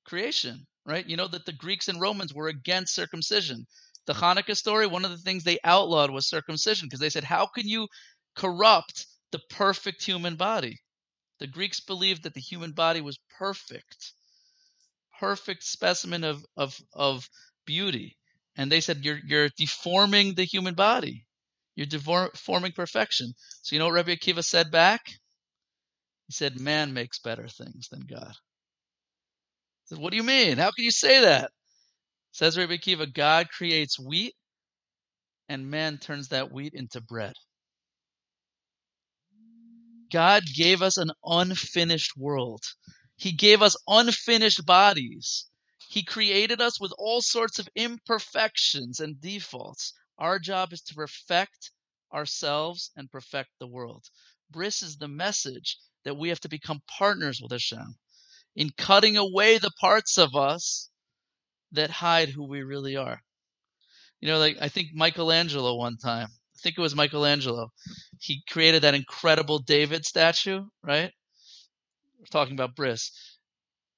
creation, 0.05 0.65
right? 0.85 1.07
You 1.07 1.17
know 1.17 1.27
that 1.27 1.45
the 1.45 1.53
Greeks 1.53 1.87
and 1.87 2.01
Romans 2.01 2.33
were 2.33 2.47
against 2.47 2.95
circumcision 2.95 3.65
the 4.09 4.15
Hanukkah 4.15 4.57
story, 4.57 4.87
one 4.87 5.05
of 5.05 5.11
the 5.11 5.17
things 5.17 5.43
they 5.43 5.59
outlawed 5.63 6.09
was 6.09 6.27
circumcision 6.27 6.87
because 6.87 6.99
they 6.99 7.11
said, 7.11 7.23
How 7.23 7.45
can 7.45 7.67
you 7.67 7.87
corrupt 8.35 9.05
the 9.31 9.39
perfect 9.51 10.03
human 10.03 10.35
body? 10.35 10.79
The 11.39 11.45
Greeks 11.45 11.79
believed 11.79 12.23
that 12.23 12.33
the 12.33 12.41
human 12.41 12.71
body 12.71 13.01
was 13.01 13.19
perfect, 13.37 14.13
perfect 15.19 15.63
specimen 15.63 16.23
of, 16.23 16.43
of, 16.57 16.75
of 16.91 17.29
beauty. 17.67 18.17
And 18.57 18.71
they 18.71 18.81
said, 18.81 19.05
You're, 19.05 19.19
you're 19.23 19.49
deforming 19.55 20.33
the 20.33 20.43
human 20.43 20.73
body. 20.73 21.27
You're 21.75 21.85
deforming 21.85 22.71
perfection. 22.71 23.35
So, 23.61 23.75
you 23.75 23.79
know 23.79 23.85
what 23.85 23.93
Rabbi 23.93 24.15
Akiva 24.15 24.43
said 24.43 24.71
back? 24.71 25.01
He 26.25 26.33
said, 26.33 26.59
Man 26.59 26.95
makes 26.95 27.19
better 27.19 27.47
things 27.47 27.89
than 27.89 28.07
God. 28.09 28.33
He 29.83 29.93
said, 29.93 29.99
What 29.99 30.09
do 30.09 30.17
you 30.17 30.23
mean? 30.23 30.57
How 30.57 30.71
can 30.71 30.83
you 30.83 30.91
say 30.91 31.21
that? 31.21 31.51
Says 32.31 32.57
Rabbi 32.57 32.77
Akiva, 32.77 33.11
God 33.11 33.49
creates 33.49 33.99
wheat 33.99 34.35
and 35.49 35.69
man 35.69 35.97
turns 35.97 36.29
that 36.29 36.51
wheat 36.51 36.73
into 36.73 37.01
bread. 37.01 37.33
God 40.11 40.43
gave 40.55 40.81
us 40.81 40.97
an 40.97 41.11
unfinished 41.23 42.15
world. 42.17 42.63
He 43.15 43.31
gave 43.31 43.61
us 43.61 43.75
unfinished 43.87 44.65
bodies. 44.65 45.47
He 45.89 46.03
created 46.03 46.61
us 46.61 46.79
with 46.79 46.93
all 46.97 47.21
sorts 47.21 47.59
of 47.59 47.67
imperfections 47.75 48.99
and 48.99 49.19
defaults. 49.19 49.93
Our 50.17 50.39
job 50.39 50.73
is 50.73 50.81
to 50.83 50.95
perfect 50.95 51.71
ourselves 52.13 52.91
and 52.95 53.11
perfect 53.11 53.49
the 53.59 53.67
world. 53.67 54.05
Bris 54.51 54.81
is 54.81 54.97
the 54.97 55.07
message 55.07 55.77
that 56.05 56.17
we 56.17 56.29
have 56.29 56.39
to 56.41 56.49
become 56.49 56.81
partners 56.97 57.39
with 57.41 57.51
Hashem 57.51 57.95
in 58.55 58.69
cutting 58.77 59.17
away 59.17 59.57
the 59.57 59.71
parts 59.79 60.17
of 60.17 60.35
us 60.35 60.89
that 61.73 61.89
hide 61.89 62.29
who 62.29 62.47
we 62.47 62.63
really 62.63 62.95
are. 62.97 63.21
You 64.21 64.27
know, 64.29 64.39
like 64.39 64.57
I 64.61 64.69
think 64.69 64.89
Michelangelo 64.93 65.75
one 65.75 65.97
time, 65.97 66.27
I 66.27 66.59
think 66.61 66.77
it 66.77 66.81
was 66.81 66.95
Michelangelo, 66.95 67.71
he 68.19 68.43
created 68.49 68.81
that 68.83 68.95
incredible 68.95 69.59
David 69.59 70.05
statue, 70.05 70.65
right? 70.83 71.11
We're 72.19 72.25
talking 72.31 72.53
about 72.53 72.75
Bris. 72.75 73.11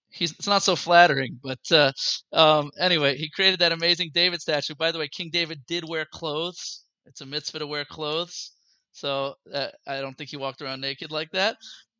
He's, 0.10 0.32
it's 0.32 0.48
not 0.48 0.62
so 0.64 0.76
flattering, 0.76 1.40
but 1.42 1.60
uh, 1.72 1.92
um, 2.34 2.72
anyway, 2.78 3.18
he 3.18 3.30
created 3.30 3.60
that 3.62 3.72
amazing 3.72 4.12
David 4.14 4.42
statue. 4.42 4.76
By 4.76 4.92
the 4.92 5.00
way, 5.00 5.08
King 5.08 5.30
David 5.32 5.62
did 5.68 5.88
wear 5.88 6.06
clothes. 6.12 6.84
It's 7.06 7.22
a 7.22 7.26
mitzvah 7.26 7.60
to 7.60 7.68
wear 7.68 7.86
clothes. 7.86 8.52
So 8.92 9.36
uh, 9.54 9.70
I 9.88 10.02
don't 10.02 10.18
think 10.18 10.30
he 10.30 10.38
walked 10.38 10.62
around 10.62 10.82
naked 10.82 11.12
like 11.12 11.32
that. 11.32 11.56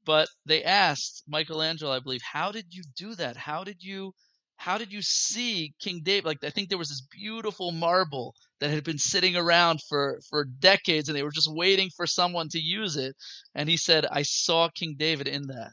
But 0.06 0.28
they 0.46 0.64
asked 0.64 1.24
Michelangelo, 1.28 1.92
I 1.92 2.00
believe, 2.00 2.22
how 2.22 2.52
did 2.52 2.66
you 2.72 2.84
do 2.98 3.16
that? 3.16 3.38
How 3.38 3.64
did 3.64 3.82
you 3.82 4.14
how 4.62 4.78
did 4.78 4.94
you 4.94 5.02
see 5.02 5.74
King 5.80 6.02
David? 6.04 6.26
Like, 6.26 6.44
I 6.44 6.52
think 6.52 6.70
there 6.70 6.78
was 6.78 6.90
this 6.90 7.02
beautiful 7.02 7.72
marble 7.72 8.36
that 8.60 8.70
had 8.70 8.84
been 8.84 9.00
sitting 9.00 9.36
around 9.36 9.80
for, 9.90 10.20
for 10.30 10.46
decades 10.46 11.10
and 11.10 11.18
they 11.18 11.24
were 11.24 11.32
just 11.32 11.52
waiting 11.52 11.90
for 11.98 12.06
someone 12.06 12.48
to 12.50 12.60
use 12.60 12.96
it. 12.96 13.16
And 13.56 13.68
he 13.68 13.76
said, 13.76 14.06
I 14.06 14.22
saw 14.22 14.70
King 14.70 14.98
David 15.00 15.28
in 15.28 15.48
that. 15.48 15.72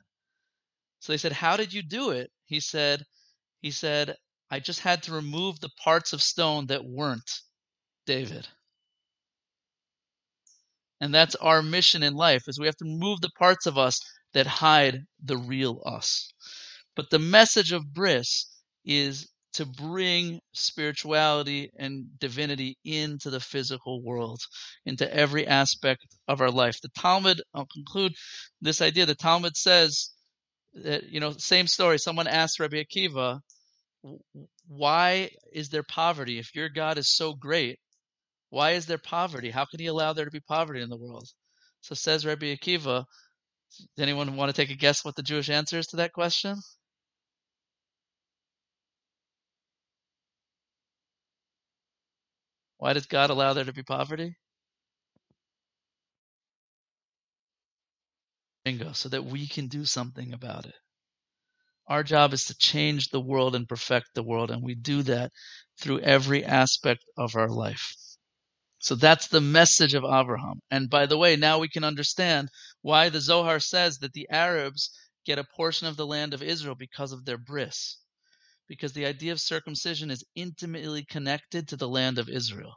So 1.00 1.12
they 1.12 1.18
said, 1.18 1.32
How 1.32 1.58
did 1.58 1.74
you 1.74 1.82
do 1.82 2.12
it? 2.12 2.30
He 2.46 2.60
said, 2.60 3.04
he 3.60 3.72
said, 3.72 4.16
I 4.50 4.58
just 4.58 4.80
had 4.80 5.02
to 5.02 5.12
remove 5.12 5.60
the 5.60 5.70
parts 5.84 6.14
of 6.14 6.22
stone 6.22 6.68
that 6.68 6.82
weren't 6.82 7.30
David. 8.06 8.48
And 10.98 11.12
that's 11.12 11.34
our 11.34 11.60
mission 11.60 12.02
in 12.02 12.14
life 12.14 12.44
is 12.48 12.58
we 12.58 12.64
have 12.64 12.76
to 12.76 12.86
remove 12.86 13.20
the 13.20 13.32
parts 13.38 13.66
of 13.66 13.76
us 13.76 14.00
that 14.32 14.46
hide 14.46 15.02
the 15.22 15.36
real 15.36 15.82
us. 15.84 16.32
But 16.96 17.10
the 17.10 17.18
message 17.18 17.72
of 17.72 17.92
Bris 17.92 18.46
is 18.88 19.28
to 19.52 19.66
bring 19.66 20.40
spirituality 20.52 21.70
and 21.78 22.06
divinity 22.18 22.76
into 22.84 23.30
the 23.30 23.40
physical 23.40 24.02
world, 24.02 24.40
into 24.86 25.12
every 25.12 25.46
aspect 25.46 26.04
of 26.26 26.40
our 26.40 26.50
life. 26.50 26.80
The 26.80 26.88
Talmud, 26.98 27.40
I'll 27.54 27.66
conclude 27.72 28.12
this 28.60 28.82
idea. 28.82 29.06
The 29.06 29.14
Talmud 29.14 29.56
says 29.56 30.10
that, 30.74 31.04
you 31.04 31.20
know, 31.20 31.32
same 31.32 31.66
story. 31.66 31.98
Someone 31.98 32.28
asked 32.28 32.60
Rabbi 32.60 32.82
Akiva, 32.82 33.40
why 34.68 35.30
is 35.52 35.70
there 35.70 35.82
poverty? 35.82 36.38
If 36.38 36.54
your 36.54 36.68
God 36.68 36.98
is 36.98 37.14
so 37.14 37.34
great, 37.34 37.78
why 38.50 38.72
is 38.72 38.86
there 38.86 38.98
poverty? 38.98 39.50
How 39.50 39.64
can 39.64 39.80
he 39.80 39.86
allow 39.86 40.12
there 40.12 40.24
to 40.24 40.30
be 40.30 40.40
poverty 40.40 40.82
in 40.82 40.88
the 40.88 40.96
world? 40.96 41.28
So 41.80 41.94
says 41.94 42.24
Rabbi 42.24 42.54
Akiva, 42.54 43.04
does 43.96 44.02
anyone 44.02 44.36
want 44.36 44.54
to 44.54 44.56
take 44.56 44.70
a 44.70 44.78
guess 44.78 45.04
what 45.04 45.16
the 45.16 45.22
Jewish 45.22 45.50
answer 45.50 45.78
is 45.78 45.88
to 45.88 45.96
that 45.96 46.12
question? 46.12 46.56
Why 52.78 52.92
does 52.92 53.06
God 53.06 53.30
allow 53.30 53.52
there 53.52 53.64
to 53.64 53.72
be 53.72 53.82
poverty? 53.82 54.36
Bingo, 58.64 58.92
so 58.92 59.08
that 59.08 59.24
we 59.24 59.46
can 59.46 59.66
do 59.66 59.84
something 59.84 60.32
about 60.32 60.66
it. 60.66 60.74
Our 61.88 62.02
job 62.02 62.32
is 62.34 62.44
to 62.46 62.56
change 62.56 63.08
the 63.08 63.20
world 63.20 63.54
and 63.56 63.68
perfect 63.68 64.14
the 64.14 64.22
world, 64.22 64.50
and 64.50 64.62
we 64.62 64.74
do 64.74 65.02
that 65.04 65.32
through 65.80 66.00
every 66.00 66.44
aspect 66.44 67.04
of 67.16 67.34
our 67.34 67.48
life. 67.48 67.94
So 68.78 68.94
that's 68.94 69.28
the 69.28 69.40
message 69.40 69.94
of 69.94 70.04
Abraham. 70.04 70.60
And 70.70 70.88
by 70.88 71.06
the 71.06 71.18
way, 71.18 71.34
now 71.36 71.58
we 71.58 71.68
can 71.68 71.82
understand 71.82 72.48
why 72.82 73.08
the 73.08 73.20
Zohar 73.20 73.58
says 73.58 73.98
that 73.98 74.12
the 74.12 74.28
Arabs 74.30 74.90
get 75.24 75.38
a 75.38 75.44
portion 75.56 75.88
of 75.88 75.96
the 75.96 76.06
land 76.06 76.34
of 76.34 76.42
Israel 76.42 76.76
because 76.76 77.12
of 77.12 77.24
their 77.24 77.38
bris 77.38 77.98
because 78.68 78.92
the 78.92 79.06
idea 79.06 79.32
of 79.32 79.40
circumcision 79.40 80.10
is 80.10 80.24
intimately 80.34 81.04
connected 81.04 81.68
to 81.68 81.76
the 81.76 81.88
land 81.88 82.18
of 82.18 82.28
Israel 82.28 82.74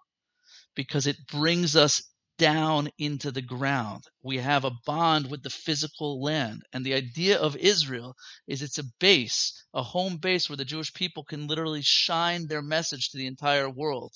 because 0.75 1.07
it 1.07 1.17
brings 1.27 1.75
us 1.75 2.01
down 2.37 2.89
into 2.97 3.31
the 3.31 3.41
ground. 3.41 4.03
We 4.23 4.37
have 4.37 4.65
a 4.65 4.71
bond 4.85 5.29
with 5.29 5.43
the 5.43 5.51
physical 5.51 6.23
land. 6.23 6.63
And 6.73 6.83
the 6.83 6.95
idea 6.95 7.37
of 7.37 7.55
Israel 7.55 8.15
is 8.47 8.63
it's 8.63 8.79
a 8.79 8.83
base, 8.99 9.63
a 9.75 9.83
home 9.83 10.17
base 10.17 10.49
where 10.49 10.57
the 10.57 10.65
Jewish 10.65 10.91
people 10.91 11.23
can 11.23 11.45
literally 11.45 11.81
shine 11.83 12.47
their 12.47 12.63
message 12.63 13.09
to 13.09 13.17
the 13.17 13.27
entire 13.27 13.69
world 13.69 14.13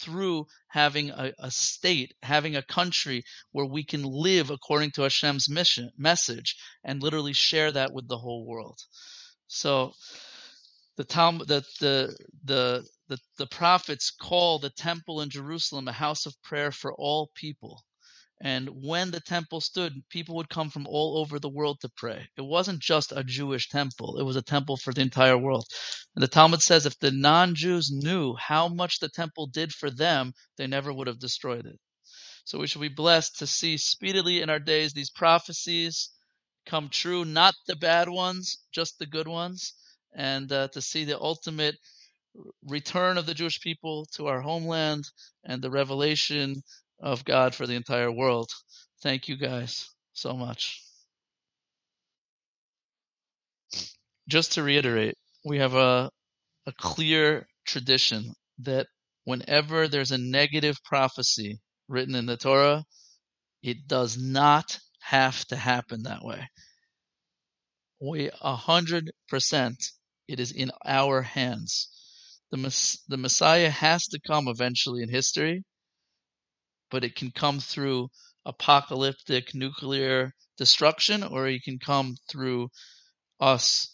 through 0.00 0.46
having 0.68 1.10
a, 1.10 1.32
a 1.38 1.50
state, 1.50 2.14
having 2.22 2.56
a 2.56 2.62
country 2.62 3.24
where 3.52 3.66
we 3.66 3.84
can 3.84 4.04
live 4.04 4.48
according 4.50 4.92
to 4.92 5.02
Hashem's 5.02 5.50
mission, 5.50 5.90
message 5.98 6.56
and 6.82 7.02
literally 7.02 7.34
share 7.34 7.72
that 7.72 7.92
with 7.92 8.08
the 8.08 8.16
whole 8.16 8.46
world. 8.46 8.78
So 9.48 9.92
the 10.96 11.04
Talmud, 11.04 11.48
the, 11.48 11.64
the, 11.80 12.16
the, 12.44 12.86
the, 13.08 13.18
the 13.38 13.46
prophets 13.46 14.10
call 14.10 14.58
the 14.58 14.70
temple 14.70 15.20
in 15.20 15.30
Jerusalem 15.30 15.88
a 15.88 15.92
house 15.92 16.26
of 16.26 16.40
prayer 16.42 16.70
for 16.72 16.92
all 16.94 17.30
people. 17.34 17.84
And 18.40 18.68
when 18.82 19.10
the 19.10 19.20
temple 19.20 19.60
stood, 19.62 19.94
people 20.10 20.36
would 20.36 20.50
come 20.50 20.68
from 20.70 20.86
all 20.86 21.18
over 21.18 21.38
the 21.38 21.48
world 21.48 21.80
to 21.80 21.90
pray. 21.96 22.28
It 22.36 22.42
wasn't 22.42 22.80
just 22.80 23.12
a 23.12 23.24
Jewish 23.24 23.68
temple, 23.68 24.18
it 24.18 24.24
was 24.24 24.36
a 24.36 24.42
temple 24.42 24.76
for 24.76 24.92
the 24.92 25.00
entire 25.02 25.38
world. 25.38 25.66
And 26.14 26.22
the 26.22 26.28
Talmud 26.28 26.62
says 26.62 26.86
if 26.86 26.98
the 26.98 27.10
non 27.10 27.54
Jews 27.54 27.90
knew 27.90 28.34
how 28.36 28.68
much 28.68 29.00
the 29.00 29.08
temple 29.08 29.46
did 29.46 29.72
for 29.72 29.90
them, 29.90 30.32
they 30.58 30.66
never 30.66 30.92
would 30.92 31.06
have 31.06 31.18
destroyed 31.18 31.66
it. 31.66 31.78
So 32.44 32.58
we 32.58 32.66
should 32.66 32.82
be 32.82 32.88
blessed 32.88 33.38
to 33.38 33.46
see 33.46 33.76
speedily 33.78 34.42
in 34.42 34.50
our 34.50 34.60
days 34.60 34.92
these 34.92 35.10
prophecies 35.10 36.10
come 36.66 36.88
true, 36.90 37.24
not 37.24 37.54
the 37.66 37.76
bad 37.76 38.08
ones, 38.08 38.58
just 38.72 38.98
the 38.98 39.06
good 39.06 39.28
ones 39.28 39.74
and 40.16 40.50
uh, 40.50 40.68
to 40.68 40.80
see 40.80 41.04
the 41.04 41.20
ultimate 41.20 41.76
return 42.66 43.18
of 43.18 43.26
the 43.26 43.34
Jewish 43.34 43.60
people 43.60 44.06
to 44.14 44.26
our 44.26 44.40
homeland 44.40 45.04
and 45.44 45.62
the 45.62 45.70
revelation 45.70 46.62
of 47.00 47.24
God 47.24 47.54
for 47.54 47.66
the 47.66 47.74
entire 47.74 48.10
world. 48.10 48.50
Thank 49.02 49.28
you 49.28 49.36
guys 49.36 49.88
so 50.12 50.34
much. 50.34 50.82
Just 54.28 54.54
to 54.54 54.62
reiterate, 54.62 55.14
we 55.44 55.58
have 55.58 55.74
a, 55.74 56.10
a 56.66 56.72
clear 56.78 57.46
tradition 57.66 58.32
that 58.60 58.86
whenever 59.24 59.86
there's 59.86 60.12
a 60.12 60.18
negative 60.18 60.76
prophecy 60.84 61.58
written 61.88 62.14
in 62.14 62.26
the 62.26 62.36
Torah, 62.36 62.84
it 63.62 63.86
does 63.86 64.18
not 64.18 64.78
have 65.00 65.44
to 65.46 65.56
happen 65.56 66.04
that 66.04 66.24
way. 66.24 66.48
We 68.00 68.30
a 68.40 68.56
hundred 68.56 69.10
percent 69.28 69.90
it 70.28 70.40
is 70.40 70.52
in 70.52 70.70
our 70.84 71.22
hands. 71.22 71.88
The, 72.50 72.58
the 73.08 73.16
Messiah 73.16 73.70
has 73.70 74.06
to 74.08 74.20
come 74.26 74.48
eventually 74.48 75.02
in 75.02 75.08
history, 75.08 75.64
but 76.90 77.04
it 77.04 77.16
can 77.16 77.30
come 77.30 77.60
through 77.60 78.08
apocalyptic 78.44 79.54
nuclear 79.54 80.32
destruction, 80.56 81.22
or 81.22 81.46
he 81.46 81.60
can 81.60 81.78
come 81.78 82.16
through 82.30 82.68
us 83.40 83.92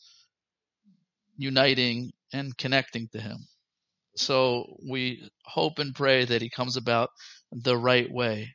uniting 1.36 2.12
and 2.32 2.56
connecting 2.56 3.08
to 3.12 3.20
him. 3.20 3.38
So 4.16 4.76
we 4.88 5.28
hope 5.44 5.78
and 5.78 5.94
pray 5.94 6.24
that 6.24 6.42
he 6.42 6.50
comes 6.50 6.76
about 6.76 7.08
the 7.50 7.76
right 7.76 8.10
way 8.10 8.54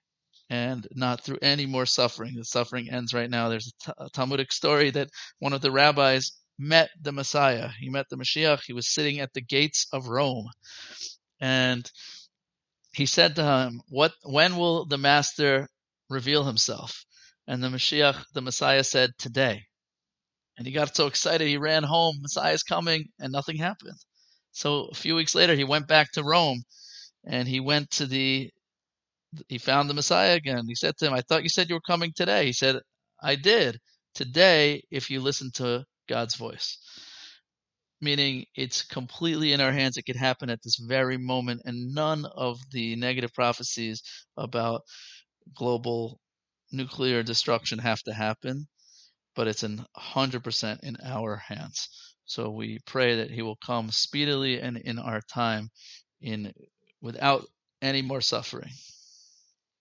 and 0.49 0.88
not 0.91 1.23
through 1.23 1.39
any 1.41 1.65
more 1.65 1.86
suffering. 1.86 2.36
The 2.36 2.45
suffering 2.45 2.89
ends 2.91 3.13
right 3.13 3.30
now. 3.30 3.49
There's 3.49 3.73
a 3.97 4.09
Talmudic 4.13 4.51
story 4.51 4.91
that 4.91 5.09
one 5.39 5.53
of 5.53 5.61
the 5.61 5.71
rabbis 5.71 6.32
met 6.58 6.89
the 7.01 7.12
Messiah. 7.12 7.70
He 7.80 7.89
met 7.89 8.08
the 8.10 8.18
Mashiach. 8.18 8.62
He 8.66 8.74
was 8.74 8.93
sitting 8.93 9.20
at 9.20 9.34
the 9.34 9.41
gates 9.41 9.88
of 9.93 10.08
Rome. 10.08 10.47
And 11.39 11.89
he 12.93 13.05
said 13.05 13.36
to 13.36 13.43
him, 13.43 13.82
What 13.89 14.14
when 14.24 14.58
will 14.58 14.86
the 14.86 14.97
master 14.97 15.68
reveal 16.10 16.43
himself? 16.43 17.05
And 17.47 17.64
the 17.64 17.70
Mashiach, 17.70 18.26
the 18.34 18.41
Messiah 18.41 18.84
said, 18.84 19.12
Today. 19.18 19.64
And 20.58 20.66
he 20.66 20.74
got 20.74 20.95
so 20.95 21.08
excited 21.08 21.47
he 21.47 21.58
ran 21.58 21.84
home, 21.84 22.18
Messiah's 22.22 22.64
coming, 22.64 23.10
and 23.20 23.32
nothing 23.32 23.58
happened. 23.58 23.99
So 24.51 24.86
a 24.86 24.95
few 24.95 25.16
weeks 25.16 25.36
later 25.36 25.53
he 25.53 25.64
went 25.64 25.88
back 25.88 26.12
to 26.14 26.24
Rome 26.24 26.64
and 27.26 27.47
he 27.47 27.60
went 27.60 27.91
to 27.91 28.08
the 28.08 28.49
he 29.49 29.58
found 29.60 29.89
the 29.89 29.93
Messiah 29.93 30.36
again. 30.36 30.64
He 30.68 30.76
said 30.76 30.97
to 30.97 31.05
him, 31.08 31.14
I 31.14 31.22
thought 31.22 31.43
you 31.43 31.49
said 31.49 31.70
you 31.70 31.76
were 31.76 31.82
coming 31.82 32.12
today. 32.16 32.45
He 32.45 32.53
said, 32.53 32.78
I 33.22 33.36
did. 33.36 33.80
Today, 34.16 34.82
if 34.89 35.12
you 35.12 35.20
listen 35.20 35.51
to 35.55 35.86
God's 36.08 36.36
voice. 36.36 36.78
Meaning 37.99 38.45
it's 38.55 38.84
completely 38.84 39.53
in 39.53 39.62
our 39.62 39.72
hands. 39.72 39.97
It 39.97 40.05
could 40.05 40.16
happen 40.16 40.49
at 40.49 40.62
this 40.64 40.78
very 40.78 41.18
moment, 41.18 41.62
and 41.66 41.93
none 41.93 42.26
of 42.26 42.60
the 42.72 42.95
negative 42.95 43.34
prophecies 43.34 44.03
about 44.38 44.82
global 45.55 46.20
nuclear 46.72 47.24
destruction 47.24 47.80
have 47.80 48.01
to 48.03 48.14
happen, 48.14 48.68
but 49.36 49.47
it's 49.47 49.64
in 49.64 49.84
100% 49.97 50.80
in 50.84 50.97
our 51.03 51.38
hands. 51.38 51.89
So 52.26 52.49
we 52.49 52.80
pray 52.86 53.16
that 53.18 53.32
He 53.32 53.41
will 53.41 53.55
come 53.55 53.89
speedily 53.89 54.60
and 54.60 54.78
in 54.78 54.99
our 54.99 55.22
time, 55.22 55.70
in 56.22 56.53
without 57.01 57.45
any 57.82 58.01
more 58.01 58.22
suffering. 58.22 58.72